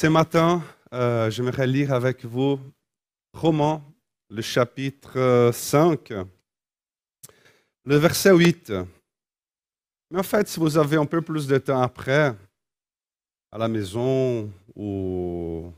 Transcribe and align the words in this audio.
Ce 0.00 0.06
matin, 0.06 0.62
euh, 0.94 1.28
j'aimerais 1.28 1.66
lire 1.66 1.92
avec 1.92 2.24
vous 2.24 2.60
Romains, 3.32 3.82
le 4.30 4.42
chapitre 4.42 5.50
5, 5.52 6.12
le 7.84 7.96
verset 7.96 8.30
8. 8.32 8.72
Mais 10.12 10.20
en 10.20 10.22
fait, 10.22 10.46
si 10.46 10.60
vous 10.60 10.78
avez 10.78 10.98
un 10.98 11.04
peu 11.04 11.20
plus 11.20 11.48
de 11.48 11.58
temps 11.58 11.82
après, 11.82 12.32
à 13.50 13.58
la 13.58 13.66
maison, 13.66 14.48
ou 14.76 15.72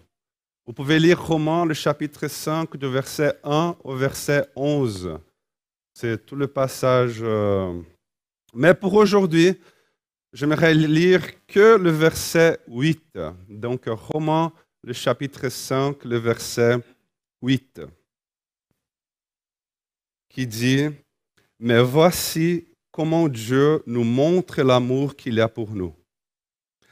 vous 0.67 0.73
pouvez 0.75 0.99
lire 0.99 1.25
Romains, 1.25 1.65
le 1.65 1.73
chapitre 1.73 2.29
5, 2.29 2.77
du 2.77 2.89
verset 2.89 3.41
1 3.43 3.75
au 3.83 3.97
verset 3.97 4.47
11. 4.55 5.19
C'est 5.95 6.27
tout 6.27 6.37
le 6.37 6.47
passage. 6.47 7.21
euh, 7.23 7.73
Mais 8.53 8.75
pour 8.75 8.93
aujourd'hui, 8.93 9.59
j'aimerais 10.33 10.75
lire 10.75 11.47
que 11.47 11.77
le 11.77 11.91
verset 11.91 12.61
8. 12.69 13.19
Donc, 13.49 13.85
Romains, 13.87 14.53
le 14.83 14.93
chapitre 14.93 15.49
5, 15.49 16.05
le 16.05 16.19
verset 16.19 16.79
8, 17.43 17.83
qui 20.29 20.47
dit, 20.47 20.89
Mais 21.59 21.83
voici 21.83 22.69
comment 22.91 23.29
Dieu 23.29 23.83
nous 23.87 24.05
montre 24.05 24.63
l'amour 24.63 25.17
qu'il 25.17 25.41
a 25.41 25.49
pour 25.49 25.71
nous. 25.71 25.95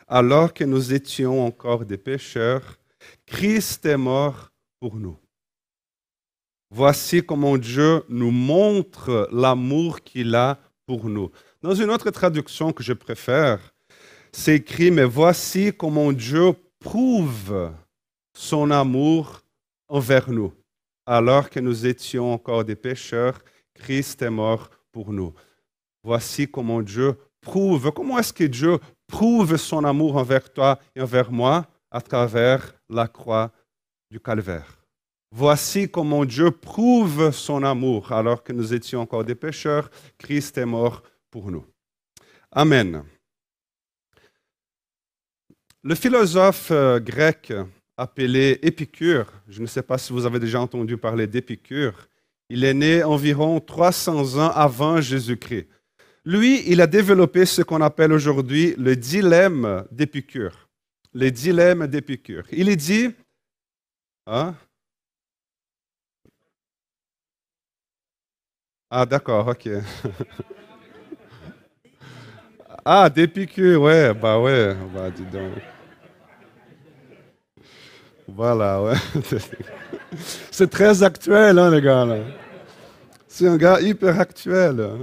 Alors 0.06 0.55
que 0.55 0.64
nous 0.64 0.92
étions 0.92 1.44
encore 1.44 1.84
des 1.84 1.98
pécheurs, 1.98 2.78
Christ 3.27 3.84
est 3.86 3.96
mort 3.96 4.50
pour 4.80 4.96
nous. 4.96 5.18
Voici 6.70 7.22
comment 7.24 7.56
Dieu 7.56 8.02
nous 8.08 8.30
montre 8.30 9.28
l'amour 9.32 10.02
qu'il 10.02 10.34
a 10.34 10.58
Dans 11.62 11.74
une 11.74 11.91
autre 11.91 12.10
traduction 12.10 12.73
que 12.73 12.83
je 12.83 12.95
préfère, 12.95 13.74
c'est 14.33 14.56
écrit, 14.56 14.91
mais 14.91 15.05
voici 15.05 15.73
comment 15.77 16.12
Dieu 16.12 16.55
prouve 16.80 17.73
son 18.34 18.70
amour 18.70 19.42
envers 19.88 20.30
nous. 20.30 20.52
Alors 21.06 21.50
que 21.50 21.61
nous 21.61 21.86
étions 21.86 22.33
encore 22.33 22.64
des 22.64 22.77
pécheurs, 22.77 23.39
Christ 23.75 24.22
est 24.22 24.30
mort 24.30 24.70
pour 24.92 25.12
nous. 25.12 25.34
Voici 26.03 26.48
comment 26.48 26.83
Dieu 26.83 27.17
prouve. 27.41 27.92
Comment 27.92 28.19
est-ce 28.19 28.33
que 28.33 28.45
Dieu 28.45 28.78
prouve 29.06 29.56
son 29.56 29.84
amour 29.84 30.17
envers 30.17 30.50
toi 30.52 30.78
et 30.95 31.00
envers 31.00 31.30
moi 31.30 31.67
à 31.91 32.00
travers 32.00 32.75
la 32.89 33.08
croix 33.08 33.50
du 34.11 34.20
calvaire? 34.20 34.77
Voici 35.30 35.90
comment 35.90 36.24
Dieu 36.24 36.50
prouve 36.50 37.30
son 37.32 37.62
amour 37.62 38.12
alors 38.12 38.42
que 38.42 38.52
nous 38.52 38.72
étions 38.72 39.00
encore 39.00 39.24
des 39.24 39.34
pécheurs. 39.34 39.90
Christ 40.16 40.56
est 40.56 40.64
mort 40.64 41.02
pour 41.30 41.50
nous. 41.50 41.66
Amen. 42.50 43.04
Le 45.82 45.94
philosophe 45.94 46.70
euh, 46.70 46.98
grec 46.98 47.52
appelé 47.96 48.58
Épicure, 48.62 49.26
je 49.48 49.60
ne 49.60 49.66
sais 49.66 49.82
pas 49.82 49.98
si 49.98 50.12
vous 50.12 50.24
avez 50.24 50.38
déjà 50.38 50.60
entendu 50.60 50.96
parler 50.96 51.26
d'Épicure, 51.26 52.08
il 52.48 52.64
est 52.64 52.74
né 52.74 53.02
environ 53.02 53.60
300 53.60 54.38
ans 54.38 54.50
avant 54.50 55.00
Jésus-Christ. 55.00 55.68
Lui, 56.24 56.62
il 56.66 56.80
a 56.80 56.86
développé 56.86 57.44
ce 57.44 57.62
qu'on 57.62 57.80
appelle 57.80 58.12
aujourd'hui 58.12 58.74
le 58.78 58.96
dilemme 58.96 59.84
d'Épicure. 59.90 60.68
Le 61.12 61.30
dilemme 61.30 61.86
d'Épicure. 61.86 62.44
Il 62.52 62.74
dit, 62.76 63.10
hein? 64.26 64.54
Ah, 68.91 69.05
d'accord, 69.05 69.47
ok. 69.48 69.69
ah, 72.84 73.11
d'Épicure, 73.11 73.83
ouais, 73.83 74.14
bah 74.14 74.39
ouais, 74.41 74.75
bah 74.95 75.11
dis 75.11 75.25
donc. 75.25 75.53
Voilà, 78.27 78.83
ouais. 78.83 78.95
C'est 80.50 80.70
très 80.70 81.03
actuel, 81.03 81.58
hein, 81.58 81.70
les 81.70 81.83
gars, 81.83 82.06
là. 82.06 82.17
C'est 83.27 83.47
un 83.47 83.56
gars 83.58 83.80
hyper 83.80 84.19
actuel. 84.19 84.89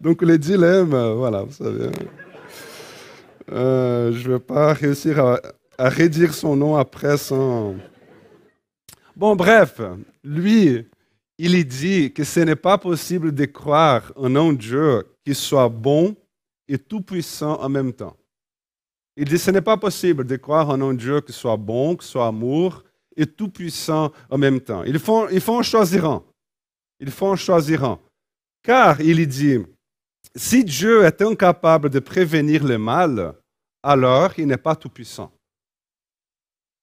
Donc, 0.00 0.22
les 0.22 0.38
dilemmes, 0.38 0.96
voilà, 1.16 1.42
vous 1.42 1.52
savez. 1.52 1.90
Euh, 3.52 4.12
je 4.12 4.28
ne 4.28 4.34
vais 4.34 4.40
pas 4.40 4.72
réussir 4.72 5.24
à, 5.24 5.40
à 5.78 5.88
redire 5.88 6.34
son 6.34 6.56
nom 6.56 6.76
après 6.76 7.16
sans. 7.16 7.74
Bon, 9.16 9.34
bref, 9.34 9.80
lui, 10.22 10.86
il 11.38 11.64
dit 11.66 12.12
que 12.12 12.24
ce 12.24 12.40
n'est 12.40 12.56
pas 12.56 12.76
possible 12.78 13.32
de 13.32 13.44
croire 13.44 14.12
en 14.16 14.34
un 14.34 14.52
Dieu 14.52 15.04
qui 15.24 15.34
soit 15.34 15.68
bon 15.68 16.16
et 16.66 16.78
tout-puissant 16.78 17.60
en 17.60 17.68
même 17.68 17.92
temps. 17.92 18.16
Il 19.16 19.28
dit 19.28 19.38
ce 19.38 19.50
n'est 19.50 19.62
pas 19.62 19.76
possible 19.76 20.24
de 20.24 20.36
croire 20.36 20.68
en 20.68 20.80
un 20.80 20.94
Dieu 20.94 21.20
qui 21.20 21.32
soit 21.32 21.56
bon, 21.56 21.96
qui 21.96 22.06
soit 22.06 22.26
amour 22.26 22.84
et 23.16 23.26
tout-puissant 23.26 24.12
en 24.30 24.38
même 24.38 24.60
temps. 24.60 24.84
Il 24.84 24.98
faut, 24.98 25.28
il 25.30 25.40
faut 25.40 25.56
en 25.56 25.62
choisir 25.62 26.04
un. 26.06 26.24
Il 27.00 27.10
faut 27.10 27.26
en 27.26 27.36
choisir 27.36 27.84
un. 27.84 27.98
Car, 28.62 29.00
il 29.00 29.26
dit, 29.26 29.58
si 30.34 30.64
Dieu 30.64 31.04
est 31.04 31.22
incapable 31.22 31.90
de 31.90 32.00
prévenir 32.00 32.64
le 32.64 32.78
mal, 32.78 33.34
alors 33.82 34.32
il 34.38 34.46
n'est 34.46 34.56
pas 34.56 34.76
tout-puissant. 34.76 35.32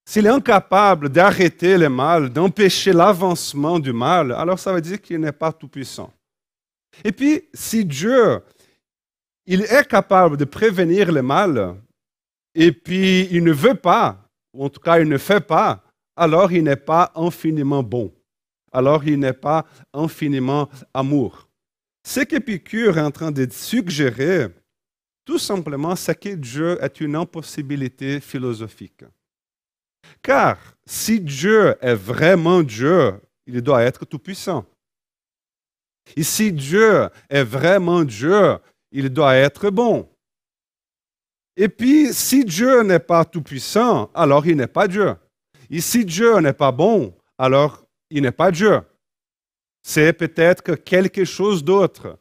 S'il 0.07 0.27
est 0.27 0.29
incapable 0.29 1.09
d'arrêter 1.09 1.77
le 1.77 1.89
mal, 1.89 2.29
d'empêcher 2.29 2.93
l'avancement 2.93 3.79
du 3.79 3.91
mal, 3.91 4.31
alors 4.31 4.59
ça 4.59 4.71
veut 4.71 4.81
dire 4.81 5.01
qu'il 5.01 5.19
n'est 5.19 5.31
pas 5.31 5.51
tout-puissant. 5.51 6.13
Et 7.03 7.11
puis, 7.11 7.49
si 7.53 7.83
Dieu, 7.83 8.41
il 9.45 9.63
est 9.63 9.88
capable 9.88 10.38
de 10.38 10.45
prévenir 10.45 11.11
le 11.11 11.21
mal, 11.21 11.75
et 12.53 12.71
puis 12.71 13.27
il 13.31 13.44
ne 13.44 13.51
veut 13.51 13.75
pas, 13.75 14.29
ou 14.53 14.65
en 14.65 14.69
tout 14.69 14.79
cas 14.79 14.99
il 14.99 15.09
ne 15.09 15.17
fait 15.17 15.41
pas, 15.41 15.83
alors 16.15 16.51
il 16.51 16.63
n'est 16.63 16.75
pas 16.75 17.11
infiniment 17.15 17.83
bon. 17.83 18.13
Alors 18.71 19.03
il 19.05 19.19
n'est 19.19 19.33
pas 19.33 19.65
infiniment 19.94 20.69
amour. 20.94 21.47
Ce 22.05 22.21
qu'Épicure 22.21 22.97
est 22.97 23.01
en 23.01 23.11
train 23.11 23.31
de 23.31 23.47
suggérer, 23.49 24.47
tout 25.25 25.39
simplement, 25.39 25.95
c'est 25.95 26.19
que 26.19 26.29
Dieu 26.29 26.77
est 26.81 27.01
une 27.01 27.15
impossibilité 27.15 28.19
philosophique. 28.19 29.03
Car 30.21 30.57
si 30.85 31.19
Dieu 31.19 31.75
est 31.81 31.95
vraiment 31.95 32.61
Dieu, 32.61 33.19
il 33.45 33.61
doit 33.61 33.83
être 33.83 34.05
tout-puissant. 34.05 34.66
Et 36.16 36.23
si 36.23 36.51
Dieu 36.51 37.09
est 37.29 37.43
vraiment 37.43 38.03
Dieu, 38.03 38.57
il 38.91 39.09
doit 39.09 39.35
être 39.35 39.69
bon. 39.69 40.07
Et 41.57 41.69
puis, 41.69 42.13
si 42.13 42.44
Dieu 42.44 42.83
n'est 42.83 42.99
pas 42.99 43.25
tout-puissant, 43.25 44.11
alors 44.13 44.45
il 44.45 44.57
n'est 44.57 44.67
pas 44.67 44.88
Dieu. 44.88 45.15
Et 45.69 45.81
si 45.81 46.05
Dieu 46.05 46.39
n'est 46.39 46.53
pas 46.53 46.71
bon, 46.71 47.15
alors 47.38 47.85
il 48.09 48.21
n'est 48.21 48.31
pas 48.31 48.51
Dieu. 48.51 48.81
C'est 49.81 50.13
peut-être 50.13 50.75
quelque 50.75 51.25
chose 51.25 51.63
d'autre. 51.63 52.17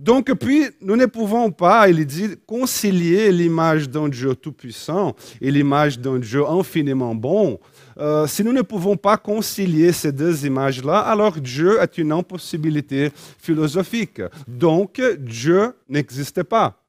Donc, 0.00 0.32
puis, 0.32 0.66
nous 0.80 0.96
ne 0.96 1.04
pouvons 1.04 1.50
pas, 1.50 1.86
il 1.90 2.06
dit, 2.06 2.30
concilier 2.46 3.30
l'image 3.30 3.86
d'un 3.86 4.08
Dieu 4.08 4.34
tout-puissant 4.34 5.14
et 5.42 5.50
l'image 5.50 5.98
d'un 5.98 6.18
Dieu 6.18 6.42
infiniment 6.48 7.14
bon. 7.14 7.60
Euh, 7.98 8.26
si 8.26 8.42
nous 8.42 8.54
ne 8.54 8.62
pouvons 8.62 8.96
pas 8.96 9.18
concilier 9.18 9.92
ces 9.92 10.10
deux 10.10 10.46
images-là, 10.46 11.00
alors 11.00 11.38
Dieu 11.38 11.78
est 11.82 11.98
une 11.98 12.12
impossibilité 12.12 13.10
philosophique. 13.38 14.22
Donc, 14.48 15.02
Dieu 15.18 15.74
n'existe 15.86 16.44
pas. 16.44 16.82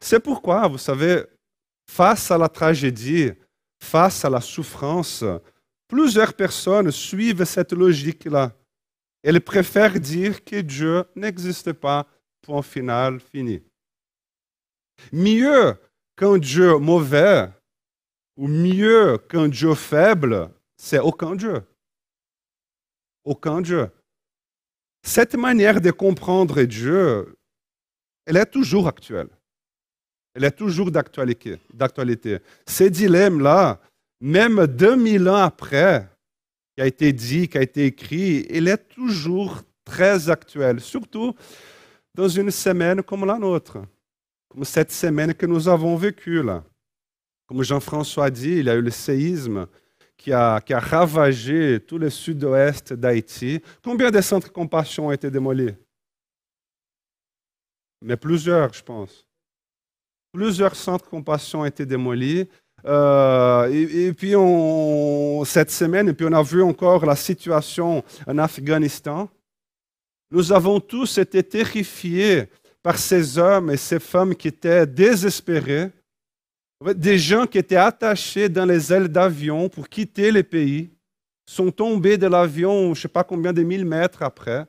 C'est 0.00 0.20
pourquoi, 0.20 0.68
vous 0.68 0.78
savez, 0.78 1.24
face 1.90 2.30
à 2.30 2.38
la 2.38 2.48
tragédie, 2.48 3.32
face 3.82 4.24
à 4.24 4.30
la 4.30 4.40
souffrance, 4.40 5.24
plusieurs 5.88 6.34
personnes 6.34 6.92
suivent 6.92 7.44
cette 7.44 7.72
logique-là. 7.72 8.52
Elles 9.22 9.40
préfèrent 9.40 10.00
dire 10.00 10.44
que 10.44 10.60
Dieu 10.60 11.04
n'existe 11.14 11.72
pas, 11.72 12.06
point 12.40 12.62
final, 12.62 13.20
fini. 13.20 13.62
Mieux 15.12 15.76
qu'un 16.16 16.38
Dieu 16.38 16.78
mauvais, 16.78 17.48
ou 18.36 18.48
mieux 18.48 19.18
qu'un 19.18 19.48
Dieu 19.48 19.74
faible, 19.74 20.50
c'est 20.76 20.98
aucun 20.98 21.36
Dieu. 21.36 21.62
Aucun 23.24 23.60
Dieu. 23.60 23.88
Cette 25.04 25.34
manière 25.34 25.80
de 25.80 25.90
comprendre 25.90 26.62
Dieu, 26.62 27.36
elle 28.26 28.36
est 28.36 28.46
toujours 28.46 28.88
actuelle. 28.88 29.28
Elle 30.34 30.44
est 30.44 30.52
toujours 30.56 30.90
d'actualité. 30.90 31.58
Ces 32.66 32.88
dilemmes-là, 32.88 33.80
même 34.20 34.66
2000 34.66 35.28
ans 35.28 35.36
après, 35.36 36.08
qui 36.74 36.82
a 36.82 36.86
été 36.86 37.12
dit, 37.12 37.48
qui 37.48 37.58
a 37.58 37.62
été 37.62 37.86
écrit, 37.86 38.46
il 38.50 38.68
est 38.68 38.88
toujours 38.88 39.62
très 39.84 40.30
actuel, 40.30 40.80
surtout 40.80 41.34
dans 42.14 42.28
une 42.28 42.50
semaine 42.50 43.02
comme 43.02 43.24
la 43.26 43.38
nôtre, 43.38 43.78
comme 44.48 44.64
cette 44.64 44.92
semaine 44.92 45.34
que 45.34 45.46
nous 45.46 45.68
avons 45.68 45.96
vécue 45.96 46.42
là. 46.42 46.64
Comme 47.46 47.62
Jean-François 47.62 48.30
dit, 48.30 48.58
il 48.58 48.66
y 48.66 48.70
a 48.70 48.74
eu 48.74 48.80
le 48.80 48.90
séisme 48.90 49.66
qui 50.16 50.32
a, 50.32 50.60
qui 50.60 50.72
a 50.72 50.78
ravagé 50.78 51.80
tout 51.80 51.98
le 51.98 52.08
sud-ouest 52.08 52.92
d'Haïti. 52.92 53.60
Combien 53.82 54.10
de 54.10 54.20
centres 54.20 54.48
de 54.48 54.52
compassion 54.52 55.08
ont 55.08 55.12
été 55.12 55.30
démolis? 55.30 55.74
Mais 58.00 58.16
plusieurs, 58.16 58.72
je 58.72 58.82
pense. 58.82 59.26
Plusieurs 60.32 60.74
centres 60.74 61.04
de 61.04 61.10
compassion 61.10 61.60
ont 61.60 61.64
été 61.64 61.84
démolis. 61.84 62.48
Euh, 62.84 63.68
et, 63.72 64.12
puis, 64.12 64.34
cette 65.46 65.70
semaine, 65.70 66.08
et 66.08 66.12
puis 66.12 66.26
on 66.28 66.32
a 66.32 66.42
vu 66.42 66.62
encore 66.62 67.06
la 67.06 67.16
situation 67.16 68.02
en 68.26 68.38
Afghanistan. 68.38 69.28
Nous 70.30 70.52
avons 70.52 70.80
tous 70.80 71.18
été 71.18 71.42
terrifiés 71.42 72.48
par 72.82 72.98
ces 72.98 73.38
hommes 73.38 73.70
et 73.70 73.76
ces 73.76 74.00
femmes 74.00 74.34
qui 74.34 74.48
étaient 74.48 74.86
désespérés, 74.86 75.90
des 76.96 77.18
gens 77.18 77.46
qui 77.46 77.58
étaient 77.58 77.76
attachés 77.76 78.48
dans 78.48 78.64
les 78.64 78.92
ailes 78.92 79.08
d'avion 79.08 79.68
pour 79.68 79.88
quitter 79.88 80.32
les 80.32 80.42
pays, 80.42 80.90
sont 81.46 81.70
tombés 81.70 82.16
de 82.16 82.26
l'avion, 82.26 82.86
je 82.86 82.90
ne 82.90 82.94
sais 83.02 83.08
pas 83.08 83.22
combien 83.22 83.52
de 83.52 83.62
mille 83.62 83.84
mètres 83.84 84.22
après. 84.22 84.66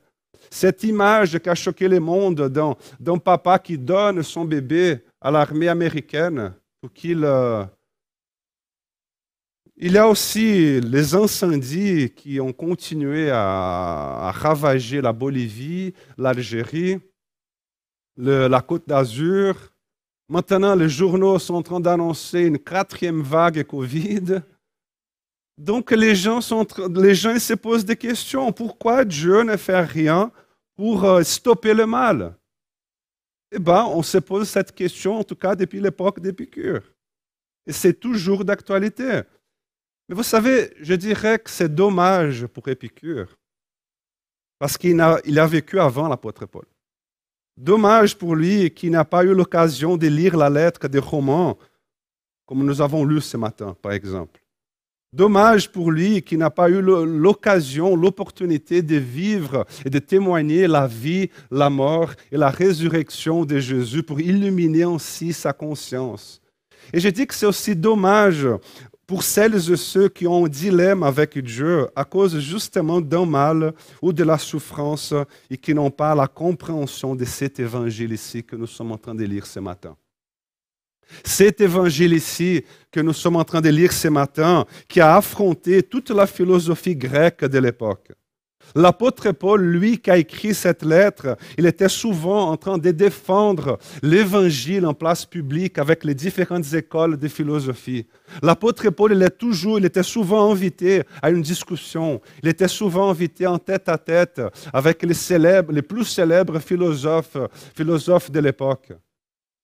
Cette 0.52 0.84
image 0.84 1.40
qui 1.40 1.50
a 1.50 1.56
choqué 1.56 1.88
le 1.88 2.00
monde 2.00 2.52
d'un 3.00 3.18
papa 3.18 3.58
qui 3.58 3.78
donne 3.78 4.22
son 4.22 4.46
bébé 4.46 5.00
à 5.20 5.32
l'armée 5.32 5.70
américaine 5.70 6.54
pour 6.80 6.94
qu'il... 6.94 7.26
Il 9.76 9.94
y 9.94 9.98
a 9.98 10.08
aussi 10.08 10.80
les 10.82 11.16
incendies 11.16 12.12
qui 12.12 12.40
ont 12.40 12.54
continué 12.54 13.32
à, 13.32 14.32
ravager 14.32 15.02
la 15.02 15.12
Bolivie, 15.12 15.94
l'Algérie, 16.16 17.00
la 18.18 18.62
Côte 18.62 18.88
d'Azur. 18.88 19.56
Maintenant, 20.30 20.76
les 20.76 20.90
journaux 20.90 21.40
sont 21.40 21.56
en 21.56 21.64
train 21.64 21.80
d'annoncer 21.80 22.42
une 22.42 22.60
quatrième 22.60 23.24
vague 23.24 23.64
Covid. 23.64 24.42
Donc, 25.58 25.92
les 25.92 26.16
gens, 26.16 26.40
les 26.96 27.16
gens 27.16 27.40
se 27.40 27.54
posent 27.54 27.86
des 27.86 27.96
questions. 27.96 28.52
Pourquoi 28.52 29.04
Dieu 29.04 29.42
ne 29.42 29.58
fait 29.58 29.82
rien 29.82 30.32
pour 30.76 31.04
euh, 31.04 31.24
stopper 31.24 31.74
le 31.74 31.86
mal? 31.86 32.36
Eh 33.52 33.60
bien, 33.60 33.86
on 33.86 34.02
se 34.02 34.18
pose 34.20 34.50
cette 34.50 34.74
question, 34.74 35.20
en 35.20 35.24
tout 35.24 35.36
cas 35.36 35.56
depuis 35.56 35.80
l'époque 35.80 36.20
d'Épicure. 36.20 36.82
Et 37.68 37.72
c'est 37.72 37.94
toujours 37.94 38.44
d'actualité. 38.44 39.22
Mais 40.08 40.16
vous 40.16 40.24
savez, 40.24 40.74
je 40.82 40.94
dirais 40.94 41.40
que 41.40 41.50
c'est 41.50 41.74
dommage 41.74 42.46
pour 42.48 42.68
Épicure, 42.68 43.38
parce 44.60 44.78
qu'il 44.78 45.00
a, 45.00 45.20
il 45.26 45.40
a 45.40 45.48
vécu 45.48 45.80
avant 45.80 46.08
l'apôtre 46.08 46.46
Paul. 46.46 46.66
Dommage 47.58 48.18
pour 48.18 48.36
lui 48.36 48.72
qu'il 48.72 48.92
n'a 48.92 49.06
pas 49.06 49.24
eu 49.24 49.34
l'occasion 49.34 49.96
de 49.96 50.08
lire 50.08 50.36
la 50.36 50.50
lettre 50.50 50.88
des 50.88 51.00
Romains, 51.00 51.56
comme 52.46 52.66
nous 52.66 52.82
avons 52.82 53.06
lu 53.06 53.22
ce 53.22 53.38
matin, 53.38 53.76
par 53.82 53.92
exemple. 53.92 54.44
Dommage 55.14 55.72
pour 55.72 55.92
lui 55.92 56.24
qu'il 56.24 56.40
n'a 56.40 56.50
pas 56.50 56.70
eu 56.70 56.82
l'occasion, 56.82 57.96
l'opportunité 57.96 58.82
de 58.82 58.96
vivre 58.96 59.64
et 59.86 59.92
de 59.92 60.00
témoigner 60.00 60.66
la 60.66 60.88
vie, 60.88 61.30
la 61.52 61.70
mort 61.70 62.14
et 62.32 62.38
la 62.38 62.50
résurrection 62.50 63.46
de 63.46 63.60
Jésus 63.60 64.02
pour 64.02 64.20
illuminer 64.20 64.84
ainsi 64.84 65.32
sa 65.32 65.54
conscience. 65.54 66.42
Et 66.92 67.00
je 67.00 67.10
dis 67.10 67.28
que 67.28 67.36
c'est 67.36 67.46
aussi 67.46 67.76
dommage 67.76 68.48
pour 69.06 69.24
celles 69.24 69.56
et 69.72 69.78
ceux 69.78 70.10
qui 70.10 70.28
ont 70.28 70.46
un 70.46 70.50
dilemme 70.50 71.04
avec 71.04 71.38
Dieu 71.38 71.88
à 71.96 72.06
cause 72.06 72.40
justement 72.40 73.02
d'un 73.02 73.26
mal 73.26 73.74
ou 74.02 74.14
de 74.14 74.24
la 74.24 74.38
souffrance 74.38 75.14
et 75.50 75.58
qui 75.58 75.74
n'ont 75.74 75.92
pas 75.92 76.16
la 76.16 76.28
compréhension 76.28 77.16
de 77.16 77.26
cet 77.26 77.60
évangile 77.60 78.14
ici 78.14 78.44
que 78.44 78.56
nous 78.56 78.68
sommes 78.68 78.92
en 78.92 78.98
train 78.98 79.16
de 79.16 79.26
lire 79.26 79.46
ce 79.46 79.60
matin. 79.60 79.96
Cet 81.24 81.62
évangile 81.62 82.14
ici 82.14 82.64
que 82.92 83.00
nous 83.00 83.14
sommes 83.14 83.36
en 83.36 83.44
train 83.44 83.62
de 83.62 83.70
lire 83.70 83.92
ce 83.92 84.08
matin, 84.08 84.66
qui 84.88 85.02
a 85.02 85.18
affronté 85.18 85.84
toute 85.84 86.10
la 86.10 86.26
philosophie 86.26 86.96
grecque 86.96 87.46
de 87.46 87.60
l'époque. 87.60 88.12
L'apôtre 88.76 89.32
Paul, 89.32 89.62
lui 89.62 90.00
qui 90.00 90.10
a 90.10 90.18
écrit 90.18 90.54
cette 90.56 90.84
lettre, 90.84 91.38
il 91.58 91.66
était 91.66 91.90
souvent 91.90 92.50
en 92.50 92.58
train 92.58 92.78
de 92.78 92.92
défendre 92.92 93.78
l'évangile 94.02 94.86
en 94.86 94.94
place 94.94 95.26
publique 95.26 95.78
avec 95.78 96.04
les 96.04 96.16
différentes 96.16 96.74
écoles 96.74 97.18
de 97.18 97.28
philosophie. 97.28 98.08
L'apôtre 98.42 98.90
Paul, 98.90 99.14
il, 99.14 99.22
est 99.22 99.38
toujours, 99.38 99.78
il 99.78 99.86
était 99.86 100.04
souvent 100.04 100.52
invité 100.52 101.04
à 101.22 101.30
une 101.30 101.42
discussion. 101.42 102.20
Il 102.42 102.50
était 102.50 102.68
souvent 102.68 103.10
invité 103.10 103.46
en 103.46 103.60
tête 103.60 103.88
à 103.90 103.98
tête 103.98 104.42
avec 104.74 105.04
les, 105.04 105.14
célèbres, 105.14 105.72
les 105.72 105.84
plus 105.84 106.06
célèbres 106.06 106.60
philosophes, 106.60 107.38
philosophes 107.76 108.32
de 108.32 108.40
l'époque. 108.40 108.92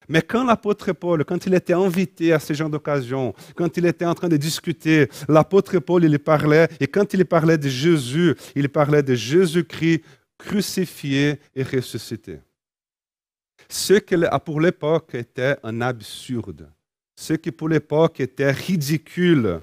Mais 0.10 0.24
quand 0.24 0.44
l'apôtre 0.44 0.92
Paul, 0.92 1.24
quand 1.24 1.46
il 1.46 1.54
était 1.54 1.74
invité 1.74 2.34
à 2.34 2.40
ce 2.40 2.54
genre 2.54 2.70
d'occasion, 2.70 3.34
quand 3.56 3.78
il 3.78 3.86
était 3.86 4.06
en 4.06 4.16
train 4.16 4.28
de 4.28 4.38
discuter, 4.38 5.08
l'apôtre 5.28 5.78
Paul, 5.78 6.04
il 6.04 6.18
parlait, 6.18 6.68
et 6.80 6.88
quand 6.88 7.14
il 7.14 7.26
parlait 7.26 7.60
de 7.60 7.70
Jésus, 7.70 8.36
il 8.56 8.70
parlait 8.70 9.04
de 9.04 9.14
Jésus-Christ 9.14 10.02
crucifié 10.38 11.40
et 11.56 11.64
ressuscité. 11.64 12.40
Ce 13.70 13.94
qui 13.94 14.16
pour 14.44 14.60
l'époque 14.60 15.14
était 15.14 15.58
un 15.62 15.80
absurde, 15.82 16.72
ce 17.16 17.34
qui 17.34 17.52
pour 17.52 17.70
l'époque 17.70 18.20
était 18.20 18.52
ridicule, 18.52 19.60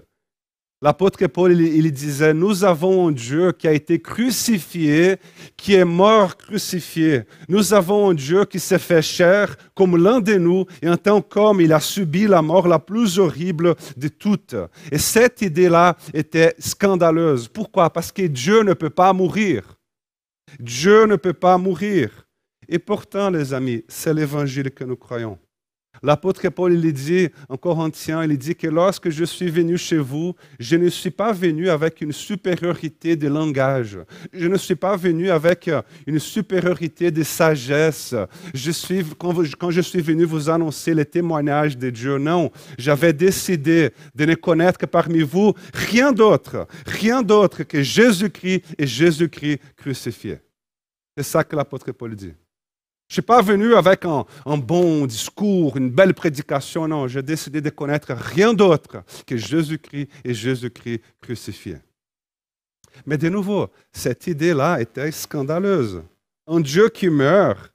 L'apôtre 0.83 1.27
Paul, 1.27 1.59
il, 1.59 1.91
disait, 1.91 2.35
nous 2.35 2.63
avons 2.63 3.09
un 3.09 3.13
Dieu 3.13 3.53
qui 3.53 3.67
a 3.67 3.73
été 3.73 3.99
crucifié, 3.99 5.17
qui 5.57 5.73
est 5.73 5.87
mort 5.87 6.37
crucifié. 6.37 7.23
Nous 7.49 7.73
avons 7.73 8.11
un 8.11 8.15
Dieu 8.15 8.45
qui 8.45 8.61
s'est 8.61 8.79
fait 8.79 9.01
chair 9.01 9.57
comme 9.75 9.97
l'un 9.97 10.21
de 10.21 10.35
nous, 10.35 10.67
et 10.83 10.89
en 10.91 10.99
tant 10.99 11.23
qu'homme, 11.23 11.63
il 11.63 11.73
a 11.73 11.81
subi 11.81 12.27
la 12.27 12.43
mort 12.43 12.69
la 12.69 12.79
plus 12.79 13.19
horrible 13.19 13.75
de 13.97 14.09
toutes. 14.09 14.55
Et 14.93 14.99
cette 14.99 15.41
idée-là 15.41 15.97
était 16.13 16.55
scandaleuse. 16.59 17.49
Pourquoi? 17.49 17.89
Parce 17.89 18.13
que 18.13 18.27
Dieu 18.27 18.63
ne 18.63 18.75
peut 18.75 18.91
pas 18.91 19.15
mourir. 19.15 19.79
Dieu 20.61 21.07
ne 21.07 21.17
peut 21.17 21.33
pas 21.33 21.57
mourir. 21.57 22.27
Et 22.69 22.79
pourtant, 22.79 23.31
les 23.31 23.55
amis, 23.55 23.83
c'est 23.89 24.13
l'évangile 24.13 24.71
que 24.71 24.85
nous 24.85 24.97
croyons. 24.97 25.39
L'apôtre 26.03 26.49
Paul, 26.49 26.73
il 26.73 26.93
dit 26.93 27.29
en 27.49 27.57
Corinthiens, 27.57 28.25
il 28.25 28.37
dit 28.37 28.55
que 28.55 28.67
lorsque 28.67 29.11
je 29.11 29.25
suis 29.25 29.49
venu 29.49 29.79
chez 29.79 29.99
vous, 29.99 30.35
je 30.59 30.77
ne 30.77 30.89
suis 30.89 31.11
pas 31.11 31.33
venu 31.33 31.69
avec 31.69 32.01
une 32.01 32.13
supériorité 32.13 33.17
de 33.17 33.29
langage. 33.29 33.99
Je 34.33 34.47
ne 34.47 34.57
suis 34.57 34.75
pas 34.75 34.97
venu 34.97 35.31
avec 35.31 35.71
une 36.07 36.19
supériorité 36.19 37.11
de 37.11 37.23
sagesse. 37.23 38.15
Je 38.55 38.71
suis, 38.71 39.05
quand, 39.19 39.71
je 39.71 39.81
suis 39.81 40.01
venu 40.01 40.25
vous 40.25 40.51
annoncer 40.51 40.95
les 40.95 41.05
témoignages 41.05 41.77
de 41.77 41.91
Dieu, 41.91 42.19
non, 42.19 42.51
j'avais 42.79 43.13
décidé 43.13 43.91
de 44.15 44.25
ne 44.25 44.35
connaître 44.35 44.79
que 44.79 44.87
parmi 44.87 45.23
vous 45.23 45.55
rien 45.73 46.13
d'autre, 46.13 46.67
rien 46.87 47.23
d'autre 47.23 47.63
que 47.63 47.83
Jésus-Christ 47.83 48.65
et 48.79 48.87
Jésus-Christ 48.87 49.61
crucifié. 49.77 50.39
C'est 51.17 51.25
ça 51.25 51.45
que 51.45 51.57
l'apôtre 51.57 51.91
Paul 51.93 52.15
dit. 52.15 52.35
Je 53.09 53.13
ne 53.13 53.15
suis 53.15 53.23
pas 53.23 53.41
venu 53.41 53.75
avec 53.75 54.05
un, 54.05 54.25
bon 54.57 55.07
discours, 55.07 55.77
une 55.77 55.91
belle 55.91 56.13
prédication, 56.13 56.89
non, 56.89 57.07
j'ai 57.07 57.23
décidé 57.23 57.61
de 57.61 57.71
connaître 57.71 58.13
rien 58.13 58.53
d'autre 58.53 59.05
que 59.25 59.37
Jésus-Christ 59.37 60.09
et 60.25 60.35
Jésus-Christ 60.35 61.03
crucifié. 61.21 61.77
Mais 63.05 63.17
de 63.17 63.29
nouveau, 63.29 63.71
cette 63.93 64.27
idée-là 64.27 64.81
était 64.81 65.13
scandaleuse. 65.13 66.03
Un 66.49 66.61
Dieu 66.61 66.89
qui 66.89 67.09
meurt 67.09 67.73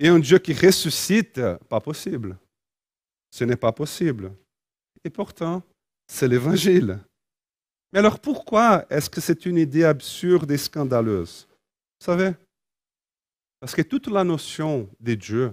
et 0.00 0.08
un 0.08 0.18
Dieu 0.18 0.38
qui 0.38 0.52
ressuscite, 0.52 1.40
pas 1.68 1.80
possible. 1.80 2.36
Ce 3.30 3.44
n'est 3.44 3.56
pas 3.56 3.72
possible. 3.72 4.32
Et 5.04 5.10
pourtant, 5.10 5.62
c'est 6.08 6.26
l'Évangile. 6.26 6.98
Mais 7.92 8.00
alors 8.00 8.18
pourquoi 8.18 8.84
est-ce 8.90 9.08
que 9.10 9.20
c'est 9.20 9.46
une 9.46 9.58
idée 9.58 9.84
absurde 9.84 10.50
et 10.50 10.58
scandaleuse? 10.58 11.46
Vous 12.00 12.06
savez, 12.06 12.32
parce 13.60 13.74
que 13.74 13.82
toute 13.82 14.08
la 14.08 14.24
notion 14.24 14.88
de 14.98 15.14
Dieu, 15.14 15.52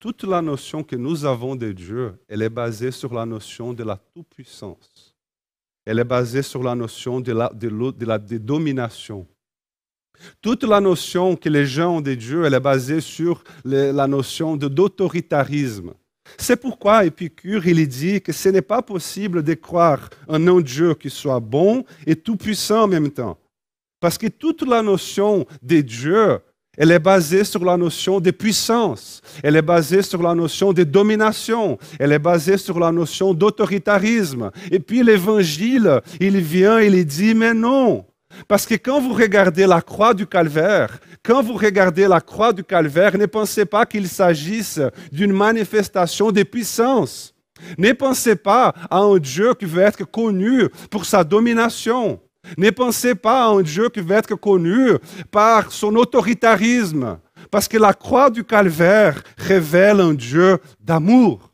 toute 0.00 0.24
la 0.24 0.42
notion 0.42 0.82
que 0.82 0.96
nous 0.96 1.24
avons 1.24 1.54
de 1.54 1.70
Dieu, 1.70 2.14
elle 2.28 2.42
est 2.42 2.50
basée 2.50 2.90
sur 2.90 3.14
la 3.14 3.24
notion 3.24 3.72
de 3.72 3.84
la 3.84 3.96
toute-puissance. 3.96 5.14
Elle 5.84 6.00
est 6.00 6.04
basée 6.04 6.42
sur 6.42 6.62
la 6.62 6.74
notion 6.74 7.20
de 7.20 7.32
la, 7.32 8.18
domination. 8.18 9.28
Toute 10.40 10.64
la 10.64 10.80
notion 10.80 11.36
que 11.36 11.48
les 11.48 11.66
gens 11.66 11.98
ont 11.98 12.00
de 12.00 12.14
Dieu, 12.14 12.44
elle 12.44 12.54
est 12.54 12.60
basée 12.60 13.00
sur 13.00 13.44
la 13.64 14.06
notion 14.08 14.56
d'autoritarisme. 14.56 15.94
C'est 16.38 16.56
pourquoi 16.56 17.04
Épicure, 17.04 17.66
il 17.66 17.86
dit 17.86 18.20
que 18.20 18.32
ce 18.32 18.48
n'est 18.48 18.62
pas 18.62 18.82
possible 18.82 19.42
de 19.42 19.54
croire 19.54 20.10
un 20.28 20.40
non-Dieu 20.40 20.94
qui 20.94 21.10
soit 21.10 21.40
bon 21.40 21.84
et 22.06 22.16
tout-puissant 22.16 22.82
en 22.82 22.88
même 22.88 23.10
temps. 23.10 23.38
Parce 24.00 24.18
que 24.18 24.26
toute 24.26 24.62
la 24.62 24.82
notion 24.82 25.46
de 25.62 25.80
Dieu, 25.80 26.40
elle 26.78 26.90
est 26.90 26.98
basée 26.98 27.44
sur 27.44 27.64
la 27.64 27.76
notion 27.76 28.18
de 28.18 28.30
puissance. 28.30 29.20
Elle 29.42 29.56
est 29.56 29.62
basée 29.62 30.00
sur 30.00 30.22
la 30.22 30.34
notion 30.34 30.72
de 30.72 30.84
domination. 30.84 31.78
Elle 31.98 32.12
est 32.12 32.18
basée 32.18 32.56
sur 32.56 32.80
la 32.80 32.90
notion 32.90 33.34
d'autoritarisme. 33.34 34.50
Et 34.70 34.78
puis 34.78 35.02
l'évangile, 35.02 36.00
il 36.18 36.40
vient, 36.40 36.80
il 36.80 37.04
dit, 37.04 37.34
mais 37.34 37.52
non. 37.52 38.06
Parce 38.48 38.64
que 38.64 38.74
quand 38.74 39.00
vous 39.02 39.12
regardez 39.12 39.66
la 39.66 39.82
croix 39.82 40.14
du 40.14 40.26
calvaire, 40.26 40.98
quand 41.22 41.42
vous 41.42 41.54
regardez 41.54 42.08
la 42.08 42.22
croix 42.22 42.54
du 42.54 42.64
calvaire, 42.64 43.18
ne 43.18 43.26
pensez 43.26 43.66
pas 43.66 43.84
qu'il 43.84 44.08
s'agisse 44.08 44.80
d'une 45.12 45.32
manifestation 45.32 46.32
de 46.32 46.42
puissance. 46.42 47.34
Ne 47.76 47.92
pensez 47.92 48.34
pas 48.34 48.74
à 48.90 48.98
un 48.98 49.18
Dieu 49.18 49.52
qui 49.54 49.66
veut 49.66 49.82
être 49.82 50.04
connu 50.04 50.68
pour 50.90 51.04
sa 51.04 51.22
domination. 51.22 52.18
Ne 52.56 52.70
pensez 52.70 53.14
pas 53.14 53.44
à 53.44 53.48
un 53.48 53.62
Dieu 53.62 53.88
qui 53.88 54.00
va 54.00 54.16
être 54.16 54.34
connu 54.34 54.90
par 55.30 55.72
son 55.72 55.94
autoritarisme. 55.96 57.18
Parce 57.50 57.68
que 57.68 57.78
la 57.78 57.92
croix 57.92 58.30
du 58.30 58.44
calvaire 58.44 59.22
révèle 59.36 60.00
un 60.00 60.14
Dieu 60.14 60.58
d'amour. 60.80 61.50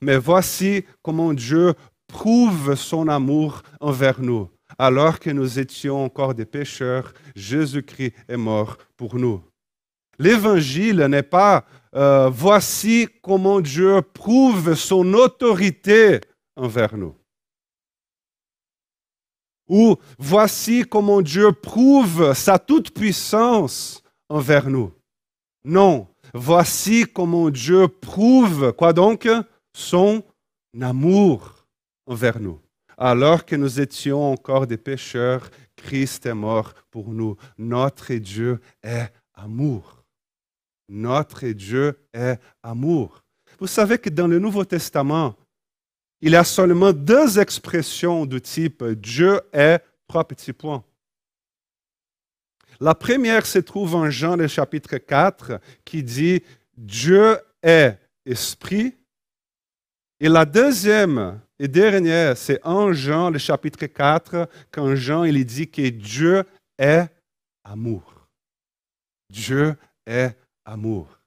Mais 0.00 0.16
voici 0.16 0.84
comment 1.00 1.32
Dieu 1.32 1.74
prouve 2.08 2.74
son 2.74 3.08
amour 3.08 3.62
envers 3.80 4.20
nous. 4.20 4.48
Alors 4.78 5.18
que 5.20 5.30
nous 5.30 5.58
étions 5.58 6.04
encore 6.04 6.34
des 6.34 6.46
pécheurs, 6.46 7.12
Jésus-Christ 7.36 8.14
est 8.28 8.36
mort 8.36 8.78
pour 8.96 9.16
nous. 9.16 9.42
L'évangile 10.18 11.06
n'est 11.08 11.22
pas 11.22 11.64
euh, 11.94 12.28
voici 12.28 13.08
comment 13.22 13.60
Dieu 13.60 14.02
prouve 14.14 14.74
son 14.74 15.14
autorité 15.14 16.20
envers 16.56 16.96
nous. 16.96 17.14
Ou 19.68 19.96
voici 20.18 20.84
comment 20.84 21.22
Dieu 21.22 21.52
prouve 21.52 22.34
sa 22.34 22.58
toute-puissance 22.58 24.02
envers 24.28 24.68
nous. 24.68 24.92
Non, 25.64 26.08
voici 26.34 27.06
comment 27.06 27.50
Dieu 27.50 27.88
prouve, 27.88 28.72
quoi 28.72 28.92
donc? 28.92 29.28
Son 29.74 30.22
amour 30.80 31.66
envers 32.06 32.40
nous. 32.40 32.60
Alors 32.98 33.44
que 33.44 33.56
nous 33.56 33.80
étions 33.80 34.32
encore 34.32 34.66
des 34.66 34.76
pécheurs, 34.76 35.50
Christ 35.76 36.26
est 36.26 36.34
mort 36.34 36.74
pour 36.90 37.08
nous. 37.08 37.36
Notre 37.58 38.14
Dieu 38.14 38.60
est 38.82 39.10
amour. 39.34 40.04
Notre 40.88 41.46
Dieu 41.48 41.98
est 42.12 42.38
amour. 42.62 43.22
Vous 43.58 43.66
savez 43.66 43.98
que 43.98 44.10
dans 44.10 44.26
le 44.26 44.38
Nouveau 44.38 44.64
Testament, 44.64 45.34
il 46.22 46.32
y 46.32 46.36
a 46.36 46.44
seulement 46.44 46.92
deux 46.92 47.40
expressions 47.40 48.24
du 48.24 48.40
type 48.40 48.84
Dieu 48.84 49.40
est, 49.52 49.82
trois 50.06 50.26
petits 50.26 50.52
points. 50.52 50.84
La 52.80 52.94
première 52.94 53.44
se 53.44 53.58
trouve 53.58 53.96
en 53.96 54.08
Jean 54.08 54.36
le 54.36 54.46
chapitre 54.46 54.98
4 54.98 55.60
qui 55.84 56.02
dit 56.02 56.42
Dieu 56.76 57.38
est 57.60 57.98
esprit. 58.24 58.96
Et 60.20 60.28
la 60.28 60.44
deuxième 60.44 61.40
et 61.58 61.66
dernière, 61.68 62.36
c'est 62.36 62.64
en 62.64 62.92
Jean 62.92 63.30
le 63.30 63.38
chapitre 63.38 63.86
4 63.86 64.48
quand 64.70 64.94
Jean 64.94 65.24
il 65.24 65.44
dit 65.44 65.68
que 65.68 65.88
Dieu 65.88 66.44
est 66.78 67.08
amour. 67.64 68.28
Dieu 69.28 69.76
est 70.06 70.36
amour. 70.64 71.21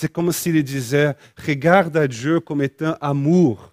C'est 0.00 0.12
comme 0.12 0.30
s'il 0.30 0.62
disait, 0.62 1.16
regarde 1.44 1.96
à 1.96 2.06
Dieu 2.06 2.38
comme 2.38 2.62
étant 2.62 2.94
amour. 3.00 3.72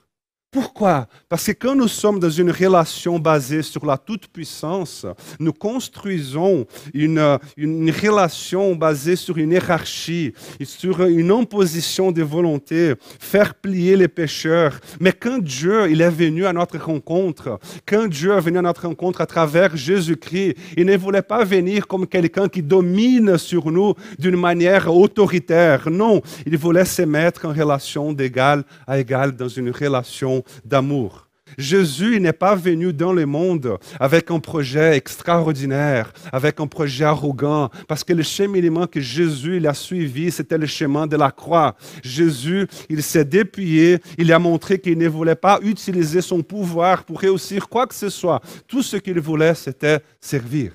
Pourquoi? 0.56 1.10
Parce 1.28 1.48
que 1.48 1.52
quand 1.52 1.76
nous 1.76 1.90
sommes 1.90 2.18
dans 2.18 2.30
une 2.30 2.50
relation 2.50 3.20
basée 3.20 3.62
sur 3.62 3.86
la 3.86 3.98
toute-puissance, 3.98 5.06
nous 5.38 5.52
construisons 5.52 6.66
une, 6.94 7.38
une, 7.58 7.92
relation 7.92 8.74
basée 8.74 9.18
sur 9.18 9.38
une 9.38 9.52
hiérarchie, 9.52 10.32
sur 10.64 11.04
une 11.04 11.30
imposition 11.30 12.10
de 12.10 12.24
volonté, 12.24 12.94
faire 13.20 13.54
plier 13.54 13.98
les 13.98 14.08
pécheurs. 14.08 14.80
Mais 15.02 15.12
quand 15.12 15.40
Dieu 15.40 15.92
il 15.92 16.00
est 16.00 16.10
venu 16.10 16.46
à 16.46 16.54
notre 16.54 16.78
rencontre, 16.78 17.60
quand 17.86 18.08
Dieu 18.08 18.32
est 18.32 18.40
venu 18.40 18.60
à 18.60 18.62
notre 18.62 18.88
rencontre 18.88 19.20
à 19.20 19.26
travers 19.26 19.76
Jésus-Christ, 19.76 20.56
il 20.78 20.86
ne 20.86 20.96
voulait 20.96 21.22
pas 21.22 21.44
venir 21.44 21.86
comme 21.86 22.08
quelqu'un 22.08 22.48
qui 22.48 22.64
domine 22.64 23.38
sur 23.38 23.70
nous 23.70 23.94
d'une 24.18 24.38
manière 24.38 24.88
autoritaire. 24.88 25.90
Non, 25.90 26.22
il 26.46 26.58
voulait 26.58 26.86
se 26.86 27.02
mettre 27.02 27.46
en 27.46 27.52
relation 27.52 28.14
d'égal 28.14 28.64
à 28.88 28.98
égal 28.98 29.36
dans 29.36 29.50
une 29.50 29.72
relation 29.72 30.45
d'amour. 30.64 31.26
Jésus 31.58 32.20
n'est 32.20 32.34
pas 32.34 32.56
venu 32.56 32.92
dans 32.92 33.14
le 33.14 33.26
monde 33.26 33.78
avec 34.00 34.32
un 34.32 34.40
projet 34.40 34.98
extraordinaire, 34.98 36.12
avec 36.32 36.60
un 36.60 36.68
projet 36.68 37.06
arrogant, 37.06 37.70
parce 37.88 38.04
que 38.04 38.14
le 38.14 38.24
cheminement 38.24 38.88
que 38.88 39.00
Jésus 39.00 39.66
a 39.66 39.74
suivi, 39.74 40.32
c'était 40.32 40.58
le 40.58 40.66
chemin 40.66 41.08
de 41.08 41.16
la 41.16 41.32
croix. 41.32 41.76
Jésus, 42.04 42.68
il 42.90 43.04
s'est 43.04 43.26
dépouillé, 43.26 44.00
il 44.18 44.34
a 44.34 44.40
montré 44.40 44.80
qu'il 44.80 44.98
ne 44.98 45.08
voulait 45.08 45.36
pas 45.36 45.60
utiliser 45.62 46.22
son 46.22 46.42
pouvoir 46.42 47.04
pour 47.04 47.20
réussir 47.20 47.70
quoi 47.70 47.88
que 47.88 47.96
ce 47.96 48.10
soit. 48.10 48.42
Tout 48.68 48.82
ce 48.82 48.98
qu'il 48.98 49.20
voulait, 49.20 49.56
c'était 49.56 50.00
servir. 50.20 50.72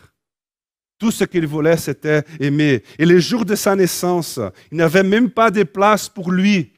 Tout 0.99 1.11
ce 1.11 1.25
qu'il 1.25 1.47
voulait, 1.47 1.79
c'était 1.79 2.23
aimer. 2.39 2.83
Et 2.99 3.07
le 3.07 3.19
jour 3.19 3.45
de 3.45 3.55
sa 3.55 3.75
naissance, 3.75 4.39
il 4.71 4.79
n'avait 4.79 5.03
même 5.03 5.31
pas 5.31 5.51
de 5.51 5.63
place 5.63 6.09
pour 6.09 6.31
lui. 6.31 6.75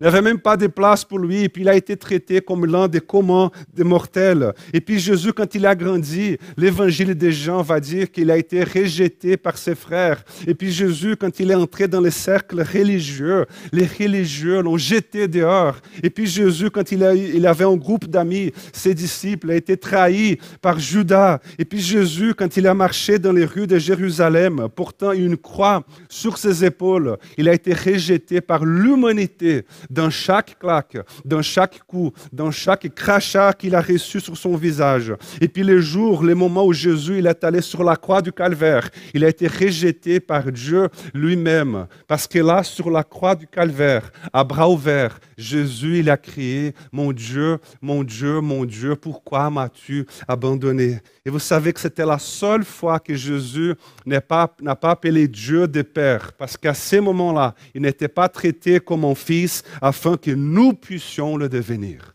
Il 0.00 0.04
n'y 0.04 0.08
avait 0.10 0.22
même 0.22 0.38
pas 0.38 0.56
de 0.56 0.68
place 0.68 1.04
pour 1.04 1.18
lui. 1.18 1.42
Et 1.42 1.48
puis 1.48 1.62
il 1.62 1.68
a 1.68 1.74
été 1.74 1.96
traité 1.96 2.40
comme 2.40 2.66
l'un 2.66 2.86
des 2.86 3.00
communs 3.00 3.50
des 3.74 3.82
mortels. 3.82 4.52
Et 4.72 4.80
puis 4.80 5.00
Jésus, 5.00 5.32
quand 5.32 5.56
il 5.56 5.66
a 5.66 5.74
grandi, 5.74 6.38
l'évangile 6.56 7.16
des 7.16 7.32
gens 7.32 7.62
va 7.62 7.80
dire 7.80 8.12
qu'il 8.12 8.30
a 8.30 8.36
été 8.36 8.62
rejeté 8.62 9.36
par 9.36 9.58
ses 9.58 9.74
frères. 9.74 10.24
Et 10.46 10.54
puis 10.54 10.70
Jésus, 10.70 11.16
quand 11.16 11.40
il 11.40 11.50
est 11.50 11.56
entré 11.56 11.88
dans 11.88 12.00
les 12.00 12.12
cercles 12.12 12.62
religieux, 12.62 13.44
les 13.72 13.86
religieux 13.86 14.62
l'ont 14.62 14.76
jeté 14.76 15.26
dehors. 15.26 15.74
Et 16.00 16.10
puis 16.10 16.28
Jésus, 16.28 16.70
quand 16.70 16.92
il, 16.92 17.02
a, 17.02 17.12
il 17.14 17.44
avait 17.44 17.64
un 17.64 17.76
groupe 17.76 18.06
d'amis, 18.06 18.52
ses 18.72 18.94
disciples, 18.94 19.50
a 19.50 19.56
été 19.56 19.76
trahi 19.76 20.38
par 20.62 20.78
Judas. 20.78 21.40
Et 21.58 21.64
puis 21.64 21.80
Jésus, 21.80 22.34
quand 22.34 22.56
il 22.56 22.68
a 22.68 22.74
marché 22.74 23.18
dans 23.18 23.32
les 23.32 23.44
rues 23.44 23.66
de 23.66 23.78
Jérusalem, 23.78 24.68
portant 24.76 25.10
une 25.10 25.36
croix 25.36 25.82
sur 26.08 26.38
ses 26.38 26.64
épaules, 26.64 27.16
il 27.36 27.48
a 27.48 27.52
été 27.52 27.72
rejeté 27.72 28.40
par 28.40 28.64
l'humanité 28.64 29.64
dans 29.90 30.10
chaque 30.10 30.58
claque, 30.58 30.98
dans 31.24 31.42
chaque 31.42 31.80
coup, 31.86 32.12
dans 32.32 32.50
chaque 32.50 32.94
crachat 32.94 33.52
qu'il 33.52 33.74
a 33.74 33.80
reçu 33.80 34.20
sur 34.20 34.36
son 34.36 34.56
visage. 34.56 35.14
Et 35.40 35.48
puis 35.48 35.62
les 35.62 35.80
jours, 35.80 36.24
les 36.24 36.34
moments 36.34 36.64
où 36.64 36.72
Jésus 36.72 37.18
il 37.18 37.26
est 37.26 37.44
allé 37.44 37.60
sur 37.60 37.82
la 37.84 37.96
croix 37.96 38.22
du 38.22 38.32
calvaire, 38.32 38.88
il 39.14 39.24
a 39.24 39.28
été 39.28 39.46
rejeté 39.46 40.20
par 40.20 40.50
Dieu 40.50 40.88
lui-même. 41.14 41.86
Parce 42.06 42.26
que 42.26 42.38
là, 42.38 42.62
sur 42.62 42.90
la 42.90 43.04
croix 43.04 43.34
du 43.34 43.46
calvaire, 43.46 44.10
à 44.32 44.44
bras 44.44 44.68
ouverts, 44.68 45.18
Jésus 45.36 45.98
il 46.00 46.10
a 46.10 46.16
crié, 46.16 46.74
mon 46.92 47.12
Dieu, 47.12 47.58
mon 47.80 48.02
Dieu, 48.04 48.40
mon 48.40 48.64
Dieu, 48.64 48.96
pourquoi 48.96 49.50
m'as-tu 49.50 50.06
abandonné? 50.26 51.00
Et 51.24 51.30
vous 51.30 51.38
savez 51.38 51.72
que 51.72 51.80
c'était 51.80 52.06
la 52.06 52.18
seule 52.18 52.64
fois 52.64 52.98
que 52.98 53.14
Jésus 53.14 53.74
n'a 54.06 54.20
pas, 54.20 54.48
pas 54.48 54.90
appelé 54.90 55.28
Dieu 55.28 55.68
de 55.68 55.82
Père. 55.82 56.32
Parce 56.32 56.56
qu'à 56.56 56.74
ce 56.74 56.96
moment-là, 56.96 57.54
il 57.74 57.82
n'était 57.82 58.08
pas 58.08 58.28
traité 58.28 58.80
comme 58.80 59.04
un 59.04 59.14
fils, 59.14 59.62
afin 59.80 60.16
que 60.16 60.30
nous 60.30 60.72
puissions 60.72 61.36
le 61.36 61.48
devenir. 61.48 62.14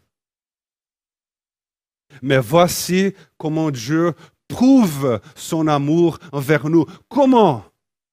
Mais 2.22 2.40
voici 2.40 3.14
comment 3.38 3.72
Dieu 3.72 4.14
prouve 4.48 5.20
son 5.36 5.68
amour 5.68 6.20
envers 6.32 6.70
nous. 6.70 6.86
Comment? 7.10 7.66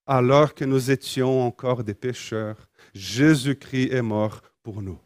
Alors 0.07 0.55
que 0.55 0.65
nous 0.65 0.91
étions 0.91 1.47
encore 1.47 1.85
des 1.85 1.95
pécheurs, 1.95 2.69
Jésus-Christ 2.95 3.93
est 3.93 4.03
mort 4.03 4.41
pour 4.63 4.83
nous. 4.83 4.99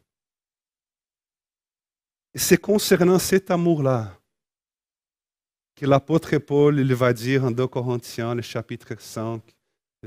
C'est 2.35 2.61
concernant 2.61 3.19
cet 3.19 3.51
amour-là 3.51 4.19
que 5.77 5.87
l'apôtre 5.87 6.39
Paul 6.39 6.79
il 6.79 6.95
va 6.95 7.13
dire 7.13 7.45
en 7.45 7.51
2 7.51 7.67
Corinthiens, 7.67 8.35
le 8.35 8.43
chapitre 8.43 8.95
5, 8.99 9.43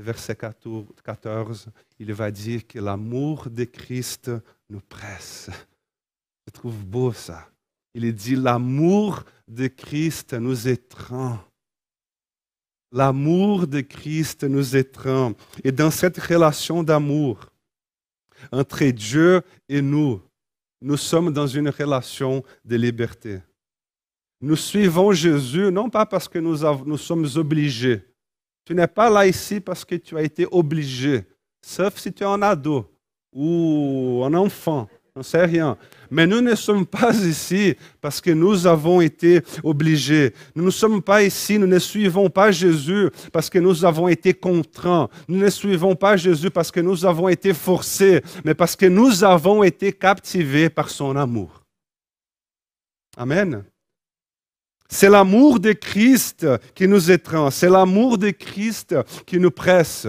verset 0.00 0.36
14, 0.36 1.68
il 1.98 2.12
va 2.12 2.30
dire 2.30 2.66
que 2.66 2.78
l'amour 2.78 3.48
de 3.50 3.64
Christ 3.64 4.30
nous 4.70 4.80
presse. 4.80 5.50
Je 6.46 6.52
trouve 6.52 6.84
beau 6.84 7.12
ça. 7.12 7.48
Il 7.94 8.12
dit 8.14 8.36
l'amour 8.36 9.24
de 9.46 9.66
Christ 9.66 10.34
nous 10.34 10.68
étreint. 10.68 11.44
L'amour 12.92 13.66
de 13.66 13.80
Christ 13.80 14.44
nous 14.44 14.76
étreint. 14.76 15.34
Et 15.64 15.72
dans 15.72 15.90
cette 15.90 16.18
relation 16.18 16.82
d'amour 16.82 17.50
entre 18.52 18.84
Dieu 18.86 19.42
et 19.68 19.82
nous, 19.82 20.22
nous 20.80 20.96
sommes 20.96 21.32
dans 21.32 21.46
une 21.46 21.68
relation 21.70 22.42
de 22.64 22.76
liberté. 22.76 23.40
Nous 24.40 24.56
suivons 24.56 25.12
Jésus 25.12 25.72
non 25.72 25.90
pas 25.90 26.06
parce 26.06 26.28
que 26.28 26.38
nous, 26.38 26.58
nous 26.84 26.98
sommes 26.98 27.26
obligés, 27.34 28.04
tu 28.68 28.74
n'es 28.74 28.86
pas 28.86 29.08
là 29.08 29.26
ici 29.26 29.60
parce 29.60 29.82
que 29.82 29.94
tu 29.94 30.14
as 30.18 30.20
été 30.20 30.46
obligé, 30.50 31.24
sauf 31.62 31.96
si 31.96 32.12
tu 32.12 32.22
es 32.22 32.26
un 32.26 32.42
ado 32.42 32.84
ou 33.32 34.22
un 34.26 34.34
enfant, 34.34 34.86
ne 35.16 35.22
sais 35.22 35.42
rien. 35.42 35.78
Mais 36.10 36.26
nous 36.26 36.42
ne 36.42 36.54
sommes 36.54 36.84
pas 37.00 37.14
ici 37.14 37.74
parce 37.98 38.20
que 38.20 38.30
nous 38.30 38.66
avons 38.66 39.00
été 39.00 39.40
obligés. 39.62 40.34
Nous 40.54 40.66
ne 40.66 40.70
sommes 40.70 41.00
pas 41.00 41.22
ici, 41.22 41.58
nous 41.58 41.66
ne 41.66 41.78
suivons 41.78 42.28
pas 42.28 42.50
Jésus 42.50 43.08
parce 43.32 43.48
que 43.48 43.58
nous 43.58 43.86
avons 43.86 44.06
été 44.06 44.34
contraints. 44.34 45.08
Nous 45.28 45.38
ne 45.38 45.48
suivons 45.48 45.96
pas 45.96 46.18
Jésus 46.18 46.50
parce 46.50 46.70
que 46.70 46.80
nous 46.80 47.06
avons 47.06 47.30
été 47.30 47.54
forcés, 47.54 48.20
mais 48.44 48.52
parce 48.52 48.76
que 48.76 48.84
nous 48.84 49.24
avons 49.24 49.62
été 49.62 49.94
captivés 49.94 50.68
par 50.68 50.90
son 50.90 51.16
amour. 51.16 51.64
Amen. 53.16 53.64
C'est 54.88 55.10
l'amour 55.10 55.60
de 55.60 55.72
Christ 55.72 56.46
qui 56.74 56.88
nous 56.88 57.10
étreint, 57.10 57.50
c'est 57.50 57.68
l'amour 57.68 58.16
de 58.16 58.30
Christ 58.30 58.96
qui 59.26 59.38
nous 59.38 59.50
presse. 59.50 60.08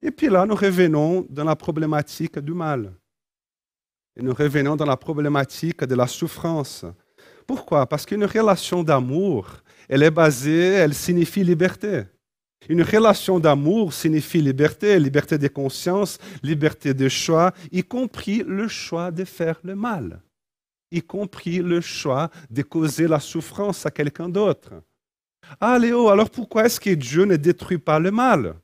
Et 0.00 0.10
puis 0.10 0.28
là, 0.28 0.46
nous 0.46 0.54
revenons 0.54 1.26
dans 1.28 1.44
la 1.44 1.54
problématique 1.54 2.38
du 2.38 2.54
mal. 2.54 2.92
Et 4.16 4.22
nous 4.22 4.34
revenons 4.34 4.76
dans 4.76 4.86
la 4.86 4.96
problématique 4.96 5.84
de 5.84 5.94
la 5.94 6.06
souffrance. 6.06 6.84
Pourquoi? 7.46 7.86
Parce 7.86 8.06
qu'une 8.06 8.24
relation 8.24 8.82
d'amour, 8.82 9.48
elle 9.88 10.02
est 10.02 10.10
basée, 10.10 10.72
elle 10.72 10.94
signifie 10.94 11.44
liberté. 11.44 12.04
Une 12.68 12.82
relation 12.82 13.38
d'amour 13.40 13.92
signifie 13.92 14.40
liberté, 14.40 14.98
liberté 14.98 15.36
de 15.36 15.48
conscience, 15.48 16.18
liberté 16.42 16.94
de 16.94 17.08
choix, 17.08 17.52
y 17.70 17.82
compris 17.82 18.44
le 18.46 18.68
choix 18.68 19.10
de 19.10 19.24
faire 19.24 19.58
le 19.64 19.74
mal, 19.74 20.20
y 20.92 21.02
compris 21.02 21.58
le 21.58 21.80
choix 21.80 22.30
de 22.50 22.62
causer 22.62 23.08
la 23.08 23.18
souffrance 23.18 23.84
à 23.86 23.90
quelqu'un 23.90 24.28
d'autre. 24.28 24.70
Ah 25.60 25.78
Léo, 25.78 26.08
alors 26.08 26.30
pourquoi 26.30 26.66
est-ce 26.66 26.78
que 26.78 26.90
Dieu 26.90 27.24
ne 27.24 27.36
détruit 27.36 27.78
pas 27.78 27.98
le 27.98 28.10
mal? 28.10 28.54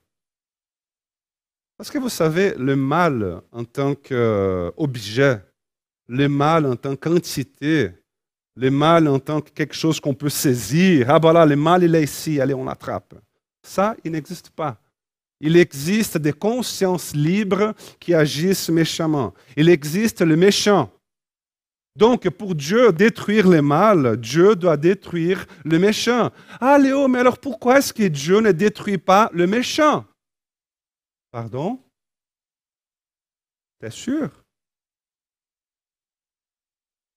Parce 1.76 1.90
que 1.90 1.98
vous 1.98 2.08
savez, 2.08 2.54
le 2.56 2.76
mal 2.76 3.40
en 3.52 3.64
tant 3.64 3.94
qu'objet, 3.94 5.42
le 6.08 6.28
mal 6.28 6.66
en 6.66 6.76
tant 6.76 6.96
qu'entité, 6.96 7.92
le 8.56 8.70
mal 8.70 9.06
en 9.06 9.18
tant 9.20 9.40
que 9.40 9.50
quelque 9.50 9.74
chose 9.74 10.00
qu'on 10.00 10.14
peut 10.14 10.28
saisir, 10.28 11.08
ah 11.10 11.18
voilà, 11.20 11.46
le 11.46 11.54
mal 11.54 11.84
il 11.84 11.94
est 11.94 12.02
ici, 12.02 12.40
allez, 12.40 12.54
on 12.54 12.64
l'attrape. 12.64 13.14
Ça, 13.62 13.96
il 14.04 14.12
n'existe 14.12 14.50
pas. 14.50 14.80
Il 15.40 15.56
existe 15.56 16.18
des 16.18 16.32
consciences 16.32 17.14
libres 17.14 17.74
qui 18.00 18.12
agissent 18.12 18.70
méchamment. 18.70 19.32
Il 19.56 19.68
existe 19.68 20.22
le 20.22 20.36
méchant. 20.36 20.90
Donc, 21.98 22.30
pour 22.30 22.54
Dieu 22.54 22.92
détruire 22.92 23.48
le 23.48 23.60
mal, 23.60 24.16
Dieu 24.18 24.54
doit 24.54 24.76
détruire 24.76 25.46
le 25.64 25.80
méchant. 25.80 26.30
Ah, 26.60 26.78
Léo, 26.78 27.08
mais 27.08 27.18
alors 27.18 27.38
pourquoi 27.38 27.78
est-ce 27.78 27.92
que 27.92 28.06
Dieu 28.06 28.38
ne 28.38 28.52
détruit 28.52 28.98
pas 28.98 29.28
le 29.32 29.48
méchant? 29.48 30.04
Pardon? 31.32 31.82
T'es 33.80 33.90
sûr? 33.90 34.30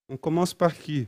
On 0.10 0.18
commence 0.18 0.56
par 0.56 0.74
qui? 0.74 1.08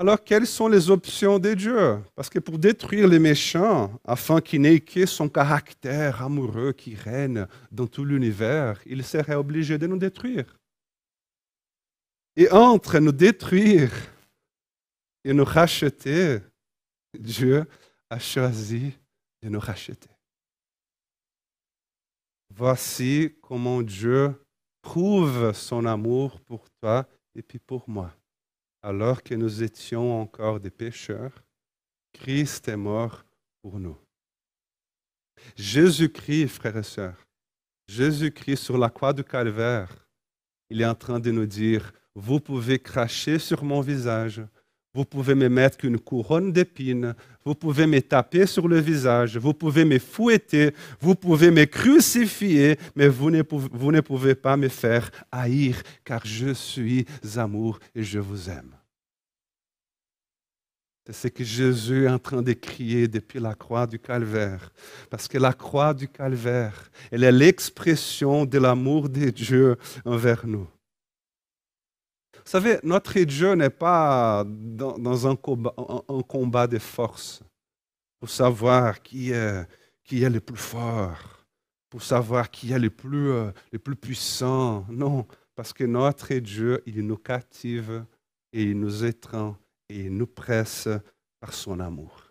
Alors, 0.00 0.24
quelles 0.24 0.46
sont 0.46 0.66
les 0.66 0.88
options 0.88 1.38
de 1.38 1.52
Dieu 1.52 2.02
Parce 2.14 2.30
que 2.30 2.38
pour 2.38 2.58
détruire 2.58 3.06
les 3.06 3.18
méchants, 3.18 3.92
afin 4.02 4.40
qu'il 4.40 4.62
n'ait 4.62 4.80
que 4.80 5.04
son 5.04 5.28
caractère 5.28 6.22
amoureux 6.22 6.72
qui 6.72 6.94
règne 6.94 7.46
dans 7.70 7.86
tout 7.86 8.06
l'univers, 8.06 8.80
il 8.86 9.04
serait 9.04 9.34
obligé 9.34 9.76
de 9.76 9.86
nous 9.86 9.98
détruire. 9.98 10.58
Et 12.34 12.50
entre 12.50 12.98
nous 12.98 13.12
détruire 13.12 13.92
et 15.22 15.34
nous 15.34 15.44
racheter, 15.44 16.38
Dieu 17.12 17.66
a 18.08 18.18
choisi 18.18 18.94
de 19.42 19.50
nous 19.50 19.60
racheter. 19.60 20.08
Voici 22.54 23.36
comment 23.42 23.82
Dieu 23.82 24.34
prouve 24.80 25.52
son 25.52 25.84
amour 25.84 26.40
pour 26.40 26.64
toi 26.80 27.06
et 27.34 27.42
puis 27.42 27.58
pour 27.58 27.86
moi 27.86 28.10
alors 28.82 29.22
que 29.22 29.34
nous 29.34 29.62
étions 29.62 30.20
encore 30.20 30.60
des 30.60 30.70
pécheurs, 30.70 31.42
Christ 32.12 32.68
est 32.68 32.76
mort 32.76 33.24
pour 33.62 33.78
nous. 33.78 33.98
Jésus-Christ, 35.56 36.48
frères 36.48 36.76
et 36.76 36.82
sœurs, 36.82 37.26
Jésus-Christ 37.88 38.62
sur 38.62 38.78
la 38.78 38.90
croix 38.90 39.12
du 39.12 39.24
calvaire, 39.24 40.08
il 40.68 40.80
est 40.80 40.86
en 40.86 40.94
train 40.94 41.18
de 41.18 41.30
nous 41.30 41.46
dire, 41.46 41.92
vous 42.14 42.40
pouvez 42.40 42.78
cracher 42.78 43.38
sur 43.38 43.64
mon 43.64 43.80
visage, 43.80 44.42
vous 44.92 45.04
pouvez 45.04 45.34
me 45.34 45.48
mettre 45.48 45.84
une 45.84 45.98
couronne 45.98 46.52
d'épines, 46.52 47.14
vous 47.44 47.54
pouvez 47.54 47.86
me 47.86 48.00
taper 48.00 48.46
sur 48.46 48.66
le 48.66 48.80
visage, 48.80 49.36
vous 49.36 49.54
pouvez 49.54 49.84
me 49.84 49.98
fouetter, 49.98 50.74
vous 51.00 51.14
pouvez 51.14 51.50
me 51.50 51.64
crucifier, 51.64 52.76
mais 52.96 53.08
vous 53.08 53.30
ne, 53.30 53.42
pouvez, 53.42 54.34
pas 54.34 54.56
me 54.56 54.68
faire 54.68 55.10
haïr, 55.30 55.80
car 56.04 56.22
je 56.24 56.52
suis 56.52 57.06
amour 57.36 57.78
et 57.94 58.02
je 58.02 58.18
vous 58.18 58.50
aime. 58.50 58.74
C'est 61.06 61.12
ce 61.12 61.28
que 61.28 61.44
Jésus 61.44 62.04
est 62.04 62.08
en 62.08 62.18
train 62.18 62.42
de 62.42 62.52
crier 62.52 63.08
depuis 63.08 63.40
la 63.40 63.54
croix 63.54 63.86
du 63.86 63.98
calvaire. 63.98 64.70
Parce 65.08 65.26
que 65.26 65.38
la 65.38 65.52
croix 65.52 65.94
du 65.94 66.06
calvaire, 66.06 66.90
elle 67.10 67.24
est 67.24 67.32
l'expression 67.32 68.44
de 68.44 68.58
l'amour 68.58 69.08
de 69.08 69.30
Dieu 69.30 69.76
envers 70.04 70.46
nous. 70.46 70.68
Vous 72.44 72.50
savez, 72.50 72.78
notre 72.82 73.18
Dieu 73.20 73.54
n'est 73.54 73.70
pas 73.70 74.44
dans, 74.46 75.26
un, 75.26 75.36
combat, 75.36 76.66
de 76.66 76.78
force 76.78 77.42
pour 78.18 78.30
savoir 78.30 79.02
qui 79.02 79.30
est, 79.30 79.66
le 80.10 80.40
plus 80.40 80.56
fort, 80.56 81.44
pour 81.88 82.02
savoir 82.02 82.50
qui 82.50 82.72
est 82.72 82.78
le 82.78 82.90
plus, 82.90 83.30
euh, 83.30 83.50
le 83.72 83.78
plus 83.78 83.96
puissant. 83.96 84.86
Non, 84.88 85.26
parce 85.54 85.72
que 85.72 85.84
notre 85.84 86.34
Dieu, 86.34 86.82
il 86.86 87.06
nous 87.06 87.18
captive 87.18 88.04
et 88.52 88.62
il 88.62 88.80
nous 88.80 89.04
étreint 89.04 89.56
et 89.88 90.00
il 90.00 90.16
nous 90.16 90.26
presse 90.26 90.88
par 91.40 91.52
son 91.52 91.78
amour. 91.80 92.30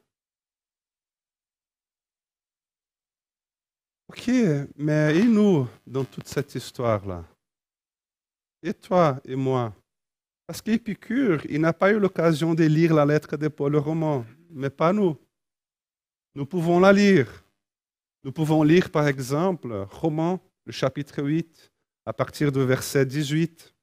Ok, 4.09 4.31
mais 4.75 5.15
et 5.15 5.23
nous 5.23 5.67
dans 5.85 6.03
toute 6.03 6.27
cette 6.27 6.55
histoire-là 6.55 7.23
Et 8.63 8.73
toi 8.73 9.19
et 9.23 9.35
moi 9.35 9.71
parce 10.49 10.63
qu'Épicure, 10.63 11.45
il 11.47 11.61
n'a 11.61 11.73
pas 11.73 11.91
eu 11.91 11.99
l'occasion 11.99 12.55
de 12.55 12.63
lire 12.63 12.91
la 12.95 13.05
lettre 13.05 13.37
de 13.37 13.49
Paul 13.49 13.71
le 13.71 13.77
roman, 13.77 14.25
mais 14.49 14.71
pas 14.71 14.91
nous. 14.91 15.15
Nous 16.33 16.47
pouvons 16.47 16.79
la 16.79 16.91
lire. 16.91 17.45
Nous 18.23 18.31
pouvons 18.31 18.63
lire, 18.63 18.89
par 18.89 19.07
exemple, 19.07 19.85
Romain, 19.91 20.39
le 20.65 20.71
chapitre 20.71 21.21
8, 21.21 21.71
à 22.07 22.13
partir 22.13 22.51
du 22.51 22.65
verset 22.65 23.05
18. 23.05 23.75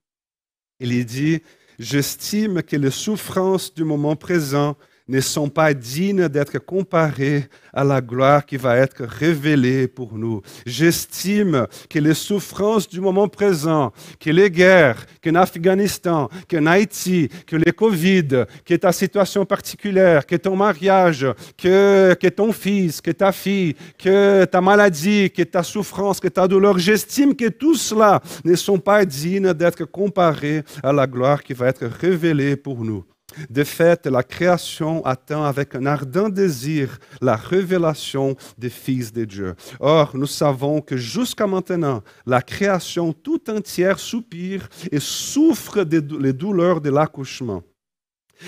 Il 0.81 0.93
y 0.93 1.05
dit, 1.05 1.41
J'estime 1.79 2.65
que 2.65 2.75
les 2.75 2.91
souffrances 2.91 3.73
du 3.73 3.85
moment 3.85 4.17
présent 4.17 4.77
ne 5.09 5.21
sont 5.21 5.49
pas 5.49 5.73
dignes 5.73 6.29
d'être 6.29 6.59
comparés 6.59 7.45
à 7.73 7.85
la 7.85 8.01
gloire 8.01 8.45
qui 8.45 8.57
va 8.57 8.77
être 8.77 9.05
révélée 9.05 9.87
pour 9.87 10.19
nous. 10.19 10.43
J'estime 10.65 11.67
que 11.89 11.99
les 11.99 12.15
souffrances 12.15 12.89
du 12.89 13.01
moment 13.01 13.29
présent, 13.29 13.93
que 14.19 14.31
les 14.31 14.51
guerres, 14.51 15.07
qu'en 15.23 15.35
Afghanistan, 15.37 16.29
qu'en 16.51 16.67
Haïti, 16.67 17.29
que 17.47 17.57
les 17.57 17.73
Covid, 17.73 18.47
que 18.65 18.75
ta 18.75 18.93
situation 18.93 19.45
particulière, 19.45 20.27
que 20.27 20.37
ton 20.37 20.57
mariage, 20.57 21.27
que, 21.57 22.15
que 22.15 22.29
ton 22.29 22.53
fils, 22.53 23.01
que 23.01 23.13
ta 23.13 23.33
fille, 23.33 23.75
que 23.99 24.45
ta 24.45 24.61
maladie, 24.61 25.31
que 25.31 25.43
ta 25.43 25.63
souffrance, 25.63 26.19
que 26.19 26.29
ta 26.29 26.49
douleur, 26.49 26.79
j'estime 26.79 27.35
que 27.35 27.49
tout 27.49 27.77
cela 27.77 28.21
ne 28.45 28.55
sont 28.57 28.79
pas 28.79 29.05
dignes 29.05 29.53
d'être 29.53 29.85
comparés 29.85 30.63
à 30.83 30.93
la 30.93 31.07
gloire 31.07 31.43
qui 31.43 31.53
va 31.53 31.69
être 31.69 31.87
révélée 31.87 32.57
pour 32.57 32.85
nous. 32.85 33.05
De 33.51 33.65
fait, 33.65 34.07
la 34.07 34.23
création 34.23 35.05
attend 35.05 35.45
avec 35.45 35.75
un 35.75 35.87
ardent 35.87 36.29
désir 36.29 36.99
la 37.21 37.37
révélation 37.37 38.37
des 38.59 38.71
fils 38.71 39.13
de 39.13 39.25
Dieu. 39.25 39.55
Or, 39.81 40.17
nous 40.17 40.27
savons 40.27 40.81
que 40.81 40.97
jusqu'à 40.97 41.47
maintenant, 41.47 42.03
la 42.27 42.43
création 42.43 43.13
tout 43.13 43.51
entière 43.51 43.99
soupire 43.99 44.69
et 44.91 45.01
souffre 45.01 45.85
des 45.85 46.01
les 46.21 46.33
douleurs 46.33 46.81
de 46.81 46.91
l'accouchement. 46.91 47.63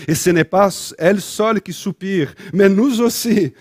Et 0.07 0.15
ce 0.15 0.31
n'est 0.31 0.45
pas 0.45 0.71
elle 0.99 1.21
seule 1.21 1.61
qui 1.61 1.73
soupire, 1.73 2.35
mais 2.53 2.69
nous 2.69 3.01
aussi. 3.01 3.53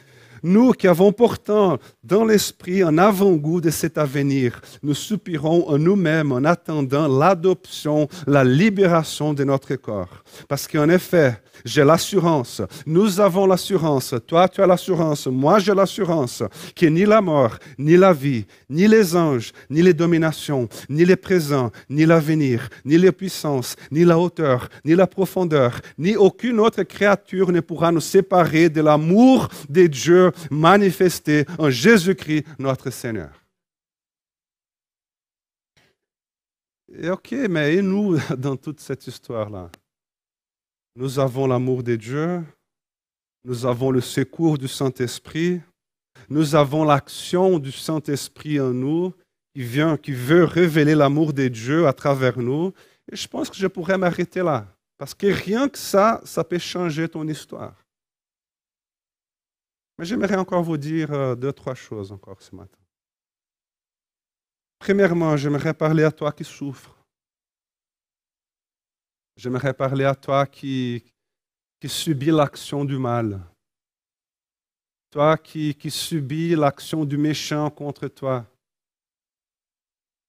Nous 0.43 0.71
qui 0.73 0.87
avons 0.87 1.11
pourtant 1.11 1.77
dans 2.07 2.23
l'esprit 2.23 2.81
un 2.81 2.97
avant-goût 2.97 3.59
de 3.59 3.69
cet 3.69 3.97
avenir, 3.97 4.61
nous 4.81 4.93
soupirons 4.93 5.67
en 5.67 5.77
nous-mêmes 5.77 6.31
en 6.31 6.45
attendant 6.45 7.07
l'adoption, 7.07 8.07
la 8.25 8.45
libération 8.45 9.33
de 9.33 9.43
notre 9.43 9.75
corps. 9.75 10.23
Parce 10.47 10.67
qu'en 10.67 10.87
effet, 10.87 11.37
j'ai 11.65 11.83
l'assurance, 11.83 12.61
nous 12.85 13.19
avons 13.19 13.45
l'assurance, 13.45 14.15
toi 14.25 14.47
tu 14.47 14.61
as 14.61 14.67
l'assurance, 14.67 15.27
moi 15.27 15.59
j'ai 15.59 15.73
l'assurance 15.73 16.43
que 16.75 16.85
ni 16.85 17.03
la 17.03 17.19
mort, 17.19 17.57
ni 17.77 17.97
la 17.97 18.13
vie, 18.13 18.45
ni 18.69 18.87
les 18.87 19.15
anges, 19.15 19.51
ni 19.69 19.81
les 19.81 19.93
dominations, 19.93 20.69
ni 20.89 21.03
les 21.03 21.15
présents, 21.15 21.71
ni 21.89 22.05
l'avenir, 22.05 22.69
ni 22.85 22.97
les 22.97 23.11
puissances, 23.11 23.75
ni 23.91 24.05
la 24.05 24.17
hauteur, 24.17 24.69
ni 24.85 24.95
la 24.95 25.07
profondeur, 25.07 25.81
ni 25.97 26.15
aucune 26.15 26.59
autre 26.59 26.83
créature 26.83 27.51
ne 27.51 27.59
pourra 27.59 27.91
nous 27.91 27.99
séparer 27.99 28.69
de 28.69 28.81
l'amour 28.81 29.49
de 29.67 29.87
Dieu 29.87 30.31
manifesté 30.49 31.45
en 31.57 31.69
Jésus-Christ 31.97 32.45
notre 32.59 32.91
Seigneur. 32.91 33.31
Et 36.93 37.09
ok, 37.09 37.31
mais 37.49 37.75
et 37.75 37.81
nous 37.81 38.17
dans 38.37 38.55
toute 38.55 38.79
cette 38.79 39.07
histoire-là? 39.07 39.71
Nous 40.95 41.17
avons 41.17 41.47
l'amour 41.47 41.81
de 41.81 41.95
Dieu, 41.95 42.43
nous 43.43 43.65
avons 43.65 43.91
le 43.91 44.01
secours 44.01 44.57
du 44.57 44.67
Saint-Esprit, 44.67 45.59
nous 46.29 46.53
avons 46.53 46.83
l'action 46.83 47.57
du 47.57 47.71
Saint-Esprit 47.71 48.59
en 48.59 48.73
nous 48.73 49.13
qui 49.55 49.63
vient, 49.63 49.97
qui 49.97 50.11
veut 50.11 50.43
révéler 50.43 50.93
l'amour 50.93 51.33
de 51.33 51.47
Dieu 51.47 51.87
à 51.87 51.93
travers 51.93 52.37
nous. 52.37 52.73
Et 53.11 53.15
je 53.15 53.27
pense 53.27 53.49
que 53.49 53.55
je 53.57 53.67
pourrais 53.67 53.97
m'arrêter 53.97 54.43
là. 54.43 54.67
Parce 54.99 55.15
que 55.15 55.27
rien 55.27 55.67
que 55.67 55.77
ça, 55.77 56.21
ça 56.23 56.43
peut 56.43 56.59
changer 56.59 57.07
ton 57.09 57.27
histoire. 57.27 57.75
Mais 59.97 60.05
j'aimerais 60.05 60.35
encore 60.35 60.63
vous 60.63 60.77
dire 60.77 61.11
euh, 61.11 61.35
deux, 61.35 61.51
trois 61.51 61.73
choses 61.73 62.11
encore 62.11 62.41
ce 62.41 62.55
matin. 62.55 62.77
Premièrement, 64.79 65.35
j'aimerais 65.35 65.73
parler 65.73 66.03
à 66.03 66.11
toi 66.11 66.31
qui 66.31 66.43
souffres. 66.43 66.95
J'aimerais 69.35 69.73
parler 69.73 70.05
à 70.05 70.13
toi 70.13 70.45
qui, 70.45 71.03
qui 71.79 71.89
subit 71.89 72.27
l'action 72.31 72.85
du 72.85 72.97
mal. 72.97 73.41
Toi 75.09 75.37
qui, 75.37 75.73
qui 75.73 75.89
subis 75.89 76.55
l'action 76.55 77.05
du 77.05 77.17
méchant 77.17 77.69
contre 77.71 78.07
toi. 78.07 78.45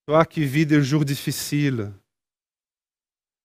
Toi 0.06 0.24
qui 0.24 0.46
vis 0.46 0.64
des 0.64 0.82
jours 0.82 1.04
difficiles. 1.04 1.92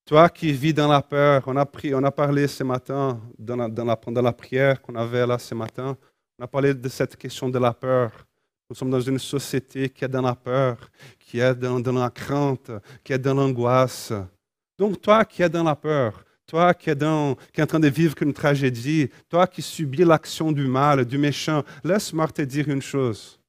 Toi 0.05 0.29
qui 0.29 0.53
vis 0.53 0.73
dans 0.73 0.87
la 0.87 1.01
peur. 1.01 1.43
On 1.47 1.55
a, 1.57 2.11
parlé 2.11 2.47
ce 2.47 2.63
matin, 2.63 3.21
dans 3.37 3.67
dans 3.67 4.21
la 4.21 4.33
prière 4.33 4.81
qu'on 4.81 4.95
avait 4.95 5.25
là 5.25 5.37
ce 5.39 5.55
matin, 5.55 5.97
on 6.37 6.43
a 6.43 6.47
parlé 6.47 6.73
de 6.73 6.89
cette 6.89 7.15
question 7.15 7.49
de 7.49 7.59
la 7.59 7.73
peur. 7.73 8.25
Nous 8.69 8.75
sommes 8.75 8.89
dans 8.89 8.99
une 8.99 9.19
société 9.19 9.89
qui 9.89 10.03
est 10.03 10.07
dans 10.07 10.21
la 10.21 10.35
peur, 10.35 10.89
qui 11.19 11.39
est 11.39 11.53
dans, 11.53 11.91
la 11.91 12.09
crainte, 12.09 12.71
qui 13.03 13.13
est 13.13 13.19
dans 13.19 13.35
l'angoisse. 13.35 14.13
Donc 14.77 15.01
toi 15.01 15.25
qui 15.25 15.43
es 15.43 15.49
dans 15.49 15.63
la 15.63 15.75
peur, 15.75 16.25
toi 16.47 16.73
qui 16.73 16.89
es, 16.89 16.95
qui 16.95 17.61
en 17.61 17.67
train 17.67 17.79
de 17.79 17.87
vivre 17.87 18.15
une 18.21 18.33
tragédie, 18.33 19.09
toi 19.29 19.45
qui 19.45 19.61
subis 19.61 20.03
l'action 20.03 20.51
du 20.51 20.65
mal, 20.65 21.05
du 21.05 21.17
méchant, 21.17 21.63
laisse-moi 21.83 22.27
te 22.29 22.41
dire 22.41 22.67
une 22.69 22.81
chose. 22.81 23.39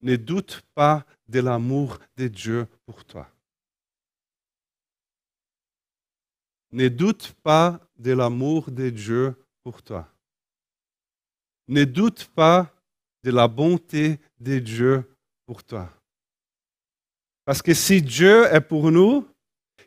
Ne 0.00 0.16
doute 0.16 0.62
pas 0.74 1.04
de 1.28 1.40
l'amour 1.40 1.98
de 2.16 2.28
Dieu 2.28 2.66
pour 2.86 3.04
toi. 3.04 3.28
Ne 6.72 6.88
doute 6.88 7.34
pas 7.42 7.80
de 7.98 8.12
l'amour 8.12 8.70
de 8.70 8.90
Dieu 8.90 9.34
pour 9.62 9.82
toi. 9.82 10.08
Ne 11.68 11.84
doute 11.84 12.30
pas 12.34 12.70
de 13.24 13.30
la 13.30 13.48
bonté 13.48 14.18
de 14.38 14.58
Dieu 14.58 15.04
pour 15.46 15.64
toi. 15.64 15.90
Parce 17.44 17.62
que 17.62 17.74
si 17.74 18.02
Dieu 18.02 18.44
est 18.52 18.60
pour 18.60 18.90
nous, 18.90 19.26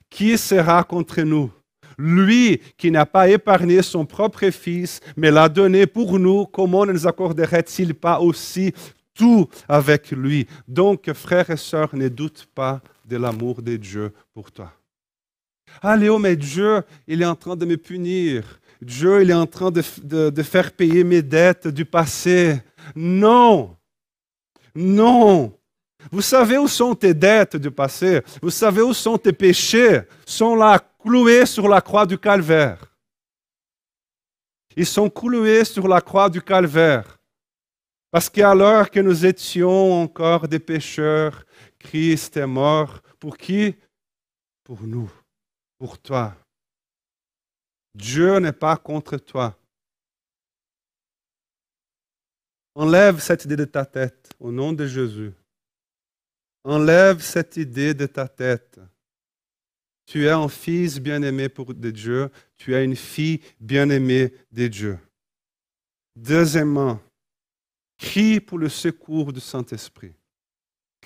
qui 0.09 0.37
sera 0.37 0.83
contre 0.83 1.21
nous? 1.21 1.51
Lui 1.97 2.61
qui 2.77 2.91
n'a 2.91 3.05
pas 3.05 3.29
épargné 3.29 3.81
son 3.81 4.05
propre 4.05 4.49
Fils, 4.49 5.01
mais 5.17 5.31
l'a 5.31 5.49
donné 5.49 5.85
pour 5.85 6.17
nous, 6.17 6.45
comment 6.45 6.85
ne 6.85 6.93
nous 6.93 7.07
accorderait-il 7.07 7.93
pas 7.93 8.19
aussi 8.21 8.73
tout 9.13 9.47
avec 9.67 10.11
lui? 10.11 10.47
Donc, 10.65 11.11
frères 11.11 11.49
et 11.49 11.57
sœurs, 11.57 11.93
ne 11.93 12.07
doute 12.07 12.47
pas 12.55 12.81
de 13.03 13.17
l'amour 13.17 13.61
de 13.61 13.75
Dieu 13.75 14.13
pour 14.33 14.49
toi. 14.51 14.71
Ah 15.81 15.97
Léo, 15.97 16.17
mais 16.17 16.35
Dieu, 16.35 16.81
il 17.05 17.21
est 17.21 17.25
en 17.25 17.35
train 17.35 17.55
de 17.55 17.65
me 17.65 17.75
punir. 17.75 18.59
Dieu, 18.81 19.21
il 19.21 19.29
est 19.29 19.33
en 19.33 19.45
train 19.45 19.71
de, 19.71 20.29
de 20.29 20.43
faire 20.43 20.71
payer 20.71 21.03
mes 21.03 21.21
dettes 21.21 21.67
du 21.67 21.85
passé. 21.85 22.61
Non, 22.95 23.75
non, 24.73 25.59
vous 26.11 26.21
savez 26.21 26.57
où 26.57 26.67
sont 26.67 26.95
tes 26.95 27.13
dettes 27.13 27.57
du 27.57 27.69
passé? 27.69 28.21
Vous 28.41 28.49
savez 28.49 28.81
où 28.81 28.93
sont 28.93 29.17
tes 29.17 29.33
péchés? 29.33 30.01
Sont 30.25 30.55
là 30.55 30.79
cloués 30.99 31.45
sur 31.45 31.67
la 31.67 31.81
croix 31.81 32.05
du 32.05 32.17
calvaire. 32.17 32.79
Ils 34.75 34.85
sont 34.85 35.09
cloués 35.09 35.65
sur 35.65 35.87
la 35.87 35.99
croix 35.99 36.29
du 36.29 36.41
calvaire. 36.41 37.19
Parce 38.11 38.29
qu'alors 38.29 38.89
que 38.89 39.01
nous 39.01 39.25
étions 39.25 40.01
encore 40.01 40.47
des 40.47 40.59
pécheurs, 40.59 41.45
Christ 41.77 42.37
est 42.37 42.47
mort. 42.47 43.01
Pour 43.19 43.37
qui? 43.37 43.75
Pour 44.63 44.81
nous, 44.83 45.11
pour 45.77 45.99
toi. 45.99 46.33
Dieu 47.99 48.39
n'est 48.39 48.53
pas 48.53 48.77
contre 48.77 49.17
toi. 49.17 49.59
Enlève 52.73 53.19
cette 53.19 53.43
idée 53.43 53.57
de 53.57 53.65
ta 53.65 53.85
tête 53.85 54.29
au 54.39 54.53
nom 54.53 54.71
de 54.71 54.87
Jésus. 54.87 55.33
Enlève 56.63 57.19
cette 57.21 57.57
idée 57.57 57.93
de 57.93 58.05
ta 58.05 58.29
tête. 58.29 58.79
Tu 60.05 60.27
es 60.27 60.29
un 60.29 60.47
fils 60.47 60.97
bien-aimé 60.97 61.49
de 61.49 61.91
Dieu, 61.91 62.29
tu 62.55 62.73
es 62.73 62.85
une 62.85 62.95
fille 62.95 63.41
bien-aimée 63.59 64.33
de 64.49 64.67
Dieu. 64.67 64.99
Deuxièmement, 66.15 67.01
crie 67.97 68.39
pour 68.39 68.59
le 68.59 68.69
secours 68.69 69.33
du 69.33 69.41
Saint-Esprit. 69.41 70.13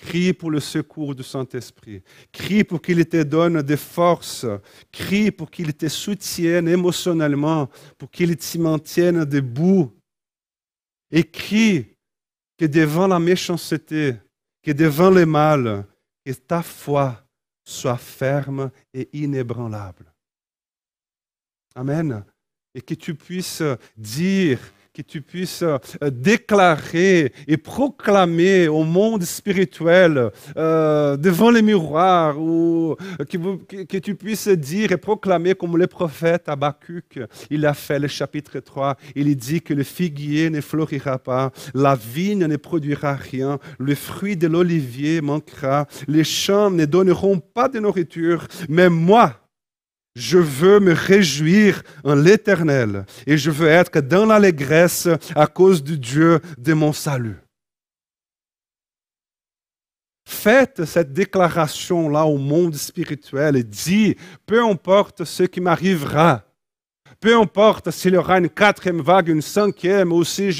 Crie 0.04 0.34
pour 0.34 0.50
le 0.50 0.60
secours 0.60 1.14
du 1.14 1.22
Saint-Esprit. 1.22 2.02
Crie 2.30 2.62
pour 2.62 2.82
qu'il 2.82 3.02
te 3.06 3.22
donne 3.22 3.62
des 3.62 3.78
forces. 3.78 4.44
Crie 4.92 5.30
pour 5.30 5.50
qu'il 5.50 5.72
te 5.72 5.88
soutienne 5.88 6.68
émotionnellement, 6.68 7.70
pour 7.96 8.10
qu'il 8.10 8.36
t'y 8.36 8.58
maintienne 8.58 9.24
debout. 9.24 9.90
Et 11.10 11.24
crie 11.24 11.96
que 12.58 12.66
devant 12.66 13.06
la 13.06 13.18
méchanceté, 13.18 14.16
que 14.62 14.72
devant 14.72 15.10
le 15.10 15.24
mal, 15.24 15.86
que 16.22 16.32
ta 16.32 16.62
foi 16.62 17.26
soit 17.64 17.96
ferme 17.96 18.70
et 18.92 19.08
inébranlable. 19.14 20.12
Amen. 21.74 22.22
Et 22.74 22.82
que 22.82 22.94
tu 22.94 23.14
puisses 23.14 23.62
dire 23.96 24.60
que 24.94 25.02
tu 25.02 25.22
puisses 25.22 25.62
euh, 25.62 25.78
déclarer 26.10 27.32
et 27.48 27.56
proclamer 27.56 28.68
au 28.68 28.84
monde 28.84 29.24
spirituel 29.24 30.30
euh, 30.56 31.16
devant 31.16 31.50
les 31.50 31.62
miroirs, 31.62 32.40
ou 32.40 32.94
que, 33.18 33.82
que, 33.82 33.98
tu 33.98 34.14
puisses 34.14 34.46
dire 34.48 34.92
et 34.92 34.96
proclamer 34.96 35.56
comme 35.56 35.76
le 35.76 35.88
prophète 35.88 36.48
Habakkuk, 36.48 37.18
il 37.50 37.66
a 37.66 37.74
fait 37.74 37.98
le 37.98 38.06
chapitre 38.06 38.60
3, 38.60 38.96
il 39.16 39.34
dit 39.36 39.60
que 39.62 39.74
le 39.74 39.82
figuier 39.82 40.48
ne 40.48 40.60
fleurira 40.60 41.18
pas, 41.18 41.50
la 41.74 41.96
vigne 41.96 42.46
ne 42.46 42.56
produira 42.56 43.14
rien, 43.14 43.58
le 43.80 43.96
fruit 43.96 44.36
de 44.36 44.46
l'olivier 44.46 45.20
manquera, 45.20 45.88
les 46.06 46.24
champs 46.24 46.70
ne 46.70 46.84
donneront 46.84 47.40
pas 47.40 47.68
de 47.68 47.80
nourriture, 47.80 48.46
mais 48.68 48.88
moi, 48.88 49.43
je 50.14 50.38
veux 50.38 50.80
me 50.80 50.92
réjouir 50.92 51.82
en 52.04 52.14
l'Éternel 52.14 53.04
et 53.26 53.36
je 53.36 53.50
veux 53.50 53.68
être 53.68 54.00
dans 54.00 54.26
l'allégresse 54.26 55.08
à 55.34 55.46
cause 55.46 55.82
du 55.82 55.98
Dieu 55.98 56.40
de 56.58 56.72
mon 56.72 56.92
salut. 56.92 57.36
Faites 60.26 60.84
cette 60.84 61.12
déclaration-là 61.12 62.24
au 62.24 62.38
monde 62.38 62.76
spirituel 62.76 63.56
et 63.56 63.64
dis, 63.64 64.16
peu 64.46 64.64
importe 64.64 65.24
ce 65.24 65.42
qui 65.42 65.60
m'arrivera, 65.60 66.44
peu 67.20 67.36
importe 67.38 67.90
s'il 67.90 68.14
y 68.14 68.16
aura 68.16 68.38
une 68.38 68.48
quatrième 68.48 69.02
vague, 69.02 69.28
une 69.28 69.42
cinquième, 69.42 70.12
ou 70.12 70.24
si 70.24 70.50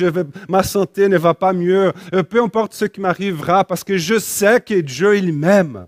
ma 0.48 0.62
santé 0.62 1.08
ne 1.08 1.18
va 1.18 1.34
pas 1.34 1.52
mieux, 1.52 1.92
euh, 2.14 2.22
peu 2.22 2.42
importe 2.42 2.74
ce 2.74 2.84
qui 2.84 3.00
m'arrivera, 3.00 3.64
parce 3.64 3.84
que 3.84 3.98
je 3.98 4.18
sais 4.18 4.60
que 4.60 4.80
Dieu, 4.80 5.16
il 5.16 5.32
m'aime. 5.32 5.86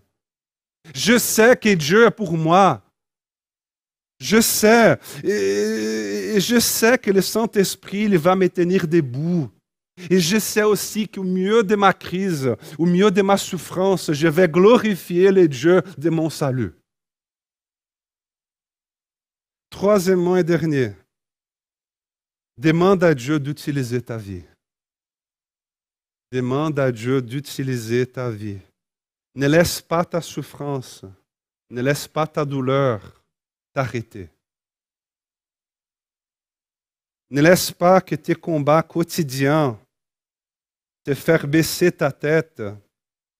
Je 0.95 1.19
sais 1.19 1.57
que 1.57 1.75
Dieu 1.75 2.07
est 2.07 2.11
pour 2.11 2.37
moi. 2.37 2.83
Je 4.19 4.41
sais, 4.41 4.99
et 5.25 6.41
je 6.41 6.59
sais 6.59 6.97
que 6.97 7.11
le 7.11 7.21
Saint-Esprit 7.21 8.17
va 8.17 8.35
me 8.35 8.49
tenir 8.49 8.89
debout. 8.89 9.51
Et 10.11 10.21
je 10.21 10.39
sais 10.39 10.63
aussi 10.63 11.09
qu'au 11.09 11.23
milieu 11.23 11.63
de 11.63 11.75
ma 11.75 11.93
crise, 11.93 12.55
au 12.79 12.85
milieu 12.85 13.11
de 13.11 13.23
ma 13.23 13.37
souffrance, 13.37 14.13
je 14.13 14.29
vais 14.29 14.49
glorifier 14.49 15.33
le 15.33 15.49
Dieu 15.49 15.83
de 15.97 16.11
mon 16.11 16.29
salut. 16.29 16.75
Troisièmement 19.71 20.37
et 20.37 20.45
dernier, 20.45 20.93
demande 22.59 23.05
à 23.05 23.15
Dieu 23.15 23.39
d'utiliser 23.39 24.01
ta 24.03 24.17
vie. 24.17 24.45
Demande 26.33 26.79
à 26.79 26.93
Dieu 26.93 27.23
d'utiliser 27.23 28.07
ta 28.07 28.31
vie. 28.31 28.59
Ne 29.35 29.47
laisse 29.47 29.81
pas 29.81 30.05
ta 30.05 30.21
souffrance, 30.21 31.05
ne 31.71 31.83
laisse 31.83 32.09
pas 32.09 32.27
ta 32.27 32.45
douleur, 32.45 33.16
t'arrêter. 33.77 34.31
Ne 37.29 37.43
laisse 37.43 37.71
pas 37.71 38.01
que 38.01 38.15
tes 38.15 38.35
combats 38.35 38.83
quotidiens 38.83 39.79
te 41.05 41.13
faire 41.13 41.47
baisser 41.47 41.93
ta 41.93 42.11
tête 42.11 42.63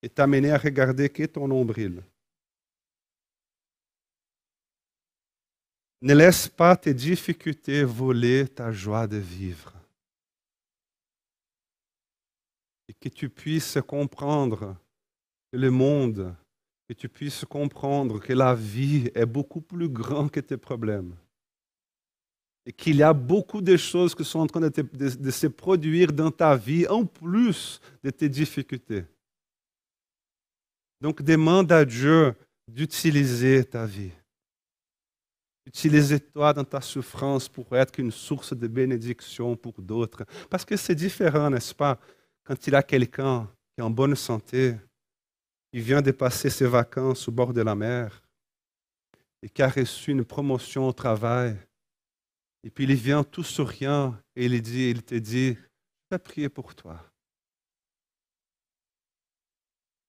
et 0.03 0.11
t'amener 0.11 0.51
à 0.51 0.59
regarder 0.59 1.09
que 1.09 1.25
ton 1.25 1.49
nombril. 1.49 2.03
Ne 6.03 6.13
laisse 6.13 6.49
pas 6.49 6.77
tes 6.77 6.93
difficultés 6.93 7.83
voler 7.83 8.47
ta 8.47 8.71
joie 8.71 9.07
de 9.07 9.17
vivre. 9.17 9.73
Et 12.89 12.93
que 12.93 13.09
tu 13.09 13.31
puisses 13.31 13.79
comprendre 13.89 14.77
que 15.51 15.57
le 15.57 15.71
monde 15.71 16.37
que 16.89 16.95
tu 16.95 17.09
puisses 17.09 17.45
comprendre 17.45 18.21
que 18.21 18.33
la 18.33 18.55
vie 18.55 19.11
est 19.15 19.27
beaucoup 19.27 19.61
plus 19.61 19.89
grande 19.89 20.31
que 20.31 20.41
tes 20.41 20.57
problèmes. 20.57 21.15
Et 22.65 22.73
qu'il 22.73 22.97
y 22.97 23.03
a 23.03 23.13
beaucoup 23.13 23.61
de 23.61 23.77
choses 23.77 24.15
qui 24.15 24.25
sont 24.25 24.41
en 24.41 24.47
train 24.47 24.61
de, 24.61 25.31
se 25.31 25.47
produire 25.47 26.13
dans 26.13 26.31
ta 26.31 26.57
vie 26.57 26.87
en 26.89 27.05
plus 27.05 27.81
de 28.03 28.11
tes 28.11 28.29
difficultés. 28.29 29.05
Donc 31.01 31.23
demande 31.23 31.71
à 31.71 31.85
Dieu 31.85 32.35
d'utiliser 32.67 33.65
ta 33.65 33.87
vie. 33.87 34.11
Utilise-toi 35.67 36.53
dans 36.53 36.65
ta 36.65 36.81
souffrance 36.81 37.49
pour 37.49 37.77
être 37.77 37.99
une 37.99 38.13
source 38.13 38.57
de 38.57 38.67
bénédiction 38.69 39.57
pour 39.57 39.75
d'autres. 39.83 40.25
Parce 40.49 40.65
que 40.65 40.77
c'est 40.77 40.95
différent, 40.95 41.51
n'est-ce 41.51 41.75
pas, 41.75 41.99
quand 42.45 42.67
il 42.67 42.73
y 42.73 42.77
a 42.77 42.83
quelqu'un 42.83 43.49
qui 43.75 43.81
est 43.81 43.83
en 43.83 43.91
bonne 43.91 44.15
santé, 44.15 44.77
il 45.77 45.83
vient 45.83 46.01
de 46.01 46.11
passer 46.11 46.49
ses 46.49 46.67
vacances 46.67 47.29
au 47.29 47.33
bord 47.33 47.53
de 47.53 47.61
la 47.61 47.75
mer. 47.75 48.23
et 49.43 49.51
qui 49.51 49.61
a 49.61 49.69
reçu 49.69 50.11
une 50.11 50.25
promotion 50.25 50.89
au 50.89 50.93
travail. 50.95 51.55
Et 52.65 52.71
puis 52.71 52.85
il 52.85 52.95
vient 52.95 53.23
tout 53.23 53.45
souriant 53.45 54.17
et 54.35 54.47
il, 54.47 54.63
dit, 54.63 54.89
il 54.89 55.03
te 55.03 55.15
dit, 55.17 55.53
je 55.53 56.09
vais 56.11 56.19
prier 56.19 56.49
pour 56.49 56.75
toi. 56.75 56.99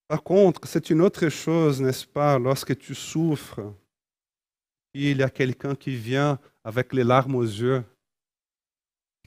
Par 0.08 0.22
contre, 0.22 0.66
c'est 0.66 0.88
une 0.88 1.02
autre 1.02 1.28
chose, 1.28 1.82
n'est-ce 1.82 2.06
pas, 2.06 2.38
lorsque 2.38 2.76
tu 2.78 2.94
souffres, 2.94 3.60
il 4.94 5.18
y 5.18 5.22
a 5.22 5.28
quelqu'un 5.28 5.74
qui 5.74 5.94
vient 5.94 6.40
avec 6.64 6.94
les 6.94 7.04
larmes 7.04 7.34
aux 7.34 7.42
yeux, 7.42 7.84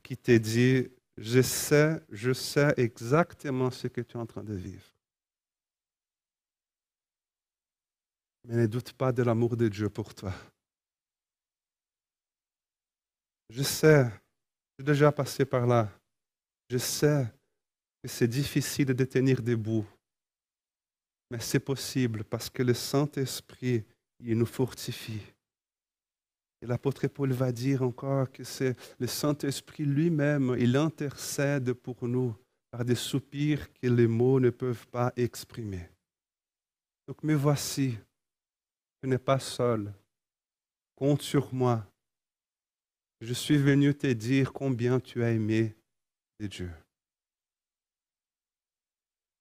qui 0.01 0.17
te 0.17 0.35
dit, 0.35 0.89
je 1.17 1.43
sais, 1.43 2.01
je 2.09 2.33
sais 2.33 2.73
exactement 2.77 3.69
ce 3.69 3.87
que 3.87 4.01
tu 4.01 4.17
es 4.17 4.19
en 4.19 4.25
train 4.25 4.43
de 4.43 4.55
vivre. 4.55 4.91
Mais 8.43 8.55
ne 8.55 8.65
doute 8.65 8.93
pas 8.93 9.11
de 9.11 9.23
l'amour 9.23 9.55
de 9.55 9.67
Dieu 9.67 9.89
pour 9.89 10.13
toi. 10.13 10.33
Je 13.49 13.63
sais, 13.63 14.09
j'ai 14.77 14.85
déjà 14.85 15.11
passé 15.11 15.45
par 15.45 15.67
là. 15.67 15.89
Je 16.69 16.77
sais 16.77 17.27
que 18.01 18.07
c'est 18.07 18.27
difficile 18.27 18.87
de 18.87 19.03
tenir 19.05 19.41
debout. 19.41 19.85
Mais 21.29 21.39
c'est 21.39 21.59
possible 21.59 22.23
parce 22.23 22.49
que 22.49 22.63
le 22.63 22.73
Saint-Esprit, 22.73 23.83
il 24.19 24.37
nous 24.37 24.45
fortifie. 24.45 25.21
Et 26.61 26.67
l'apôtre 26.67 27.07
Paul 27.07 27.31
va 27.31 27.51
dire 27.51 27.81
encore 27.81 28.31
que 28.31 28.43
c'est 28.43 28.75
le 28.99 29.07
Saint-Esprit 29.07 29.85
lui-même, 29.85 30.55
il 30.59 30.75
intercède 30.77 31.73
pour 31.73 32.07
nous 32.07 32.35
par 32.69 32.85
des 32.85 32.95
soupirs 32.95 33.71
que 33.73 33.87
les 33.87 34.07
mots 34.07 34.39
ne 34.39 34.49
peuvent 34.49 34.87
pas 34.87 35.11
exprimer. 35.15 35.89
Donc, 37.07 37.23
me 37.23 37.33
voici, 37.33 37.97
tu 39.01 39.09
n'es 39.09 39.17
pas 39.17 39.39
seul. 39.39 39.93
Compte 40.95 41.21
sur 41.21 41.53
moi. 41.53 41.85
Je 43.19 43.33
suis 43.33 43.57
venu 43.57 43.95
te 43.95 44.07
dire 44.07 44.53
combien 44.53 44.99
tu 44.99 45.23
as 45.23 45.31
aimé 45.31 45.75
de 46.39 46.47
Dieu. 46.47 46.71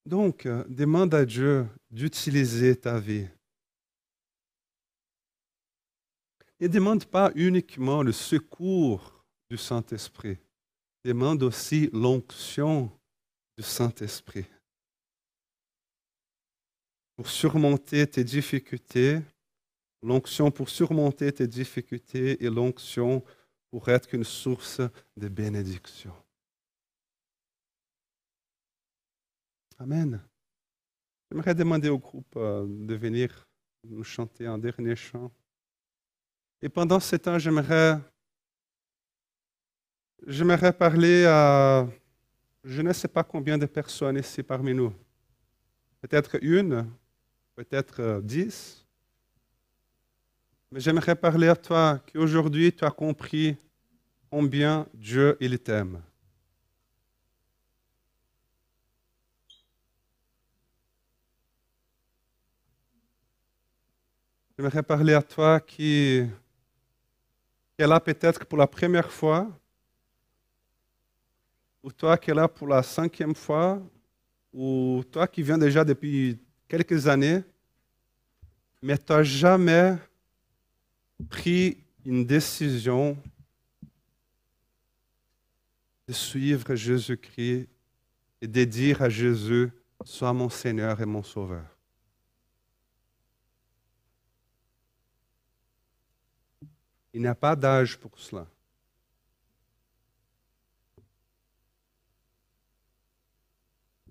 Donc, 0.06 0.46
euh, 0.46 0.64
demande 0.68 1.14
à 1.14 1.24
Dieu 1.24 1.66
d'utiliser 1.90 2.74
ta 2.76 2.98
vie. 2.98 3.28
Ne 6.58 6.68
demande 6.68 7.04
pas 7.04 7.30
uniquement 7.34 8.02
le 8.02 8.12
secours 8.12 9.24
du 9.50 9.56
Saint-Esprit. 9.56 10.38
Demande 11.04 11.42
aussi 11.42 11.88
l'onction 11.92 12.90
du 13.56 13.64
Saint-Esprit. 13.64 14.46
Pour 17.16 17.28
surmonter 17.28 18.06
tes 18.06 18.24
difficultés, 18.24 19.20
l'onction 20.02 20.50
pour 20.50 20.68
surmonter 20.68 21.32
tes 21.32 21.46
difficultés 21.46 22.42
et 22.44 22.50
l'onction 22.50 23.24
pour 23.70 23.88
être 23.88 24.14
une 24.14 24.24
source 24.24 24.80
de 25.16 25.28
bénédiction. 25.28 26.12
Amen. 29.78 30.20
J'aimerais 31.30 31.54
demander 31.54 31.88
au 31.88 31.98
groupe 31.98 32.34
euh, 32.36 32.66
de 32.68 32.94
venir 32.94 33.48
nous 33.84 34.04
chanter 34.04 34.46
un 34.46 34.58
dernier 34.58 34.96
chant. 34.96 35.30
Et 36.60 36.68
pendant 36.68 37.00
ce 37.00 37.16
temps, 37.16 37.38
j'aimerais, 37.38 37.98
j'aimerais 40.26 40.72
parler 40.72 41.24
à 41.24 41.88
je 42.64 42.82
ne 42.82 42.92
sais 42.92 43.08
pas 43.08 43.24
combien 43.24 43.56
de 43.56 43.66
personnes 43.66 44.18
ici 44.18 44.42
parmi 44.42 44.74
nous. 44.74 44.92
Peut-être 46.02 46.38
une, 46.42 46.90
peut-être 47.54 48.00
euh, 48.00 48.20
dix. 48.20 48.79
Mais 50.72 50.78
j'aimerais 50.78 51.16
parler 51.16 51.48
à 51.48 51.56
toi 51.56 52.00
qu'aujourd'hui 52.12 52.72
tu 52.72 52.84
as 52.84 52.92
compris 52.92 53.56
combien 54.30 54.86
Dieu 54.94 55.36
il 55.40 55.58
t'aime. 55.58 56.00
J'aimerais 64.56 64.84
parler 64.84 65.14
à 65.14 65.22
toi 65.22 65.58
qui, 65.58 66.24
est 67.76 67.86
là 67.86 67.98
peut-être 67.98 68.44
pour 68.44 68.58
la 68.58 68.68
première 68.68 69.10
fois, 69.10 69.50
ou 71.82 71.90
toi 71.90 72.16
qui 72.16 72.30
es 72.30 72.34
là 72.34 72.46
pour 72.46 72.68
la 72.68 72.84
cinquième 72.84 73.34
fois, 73.34 73.82
ou 74.52 75.02
toi 75.10 75.26
qui 75.26 75.42
viens 75.42 75.58
déjà 75.58 75.84
depuis 75.84 76.38
quelques 76.68 77.08
années, 77.08 77.42
mais 78.80 78.96
tu 78.98 79.12
n'as 79.12 79.24
jamais 79.24 79.96
pris 81.28 81.78
une 82.04 82.24
décision 82.24 83.16
de 86.08 86.12
suivre 86.12 86.74
Jésus-Christ 86.74 87.68
et 88.40 88.48
de 88.48 88.64
dire 88.64 89.02
à 89.02 89.08
Jésus, 89.08 89.70
sois 90.04 90.32
mon 90.32 90.48
Seigneur 90.48 91.00
et 91.00 91.06
mon 91.06 91.22
Sauveur. 91.22 91.64
Il 97.12 97.20
n'y 97.20 97.26
a 97.26 97.34
pas 97.34 97.56
d'âge 97.56 97.98
pour 97.98 98.18
cela. 98.18 98.46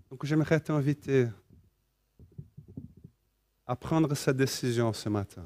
Donc 0.10 0.26
j'aimerais 0.26 0.60
t'inviter 0.60 1.28
à 3.65 3.76
prendre 3.76 4.15
cette 4.15 4.38
décision 4.38 4.91
ce 4.91 5.08
matin. 5.08 5.45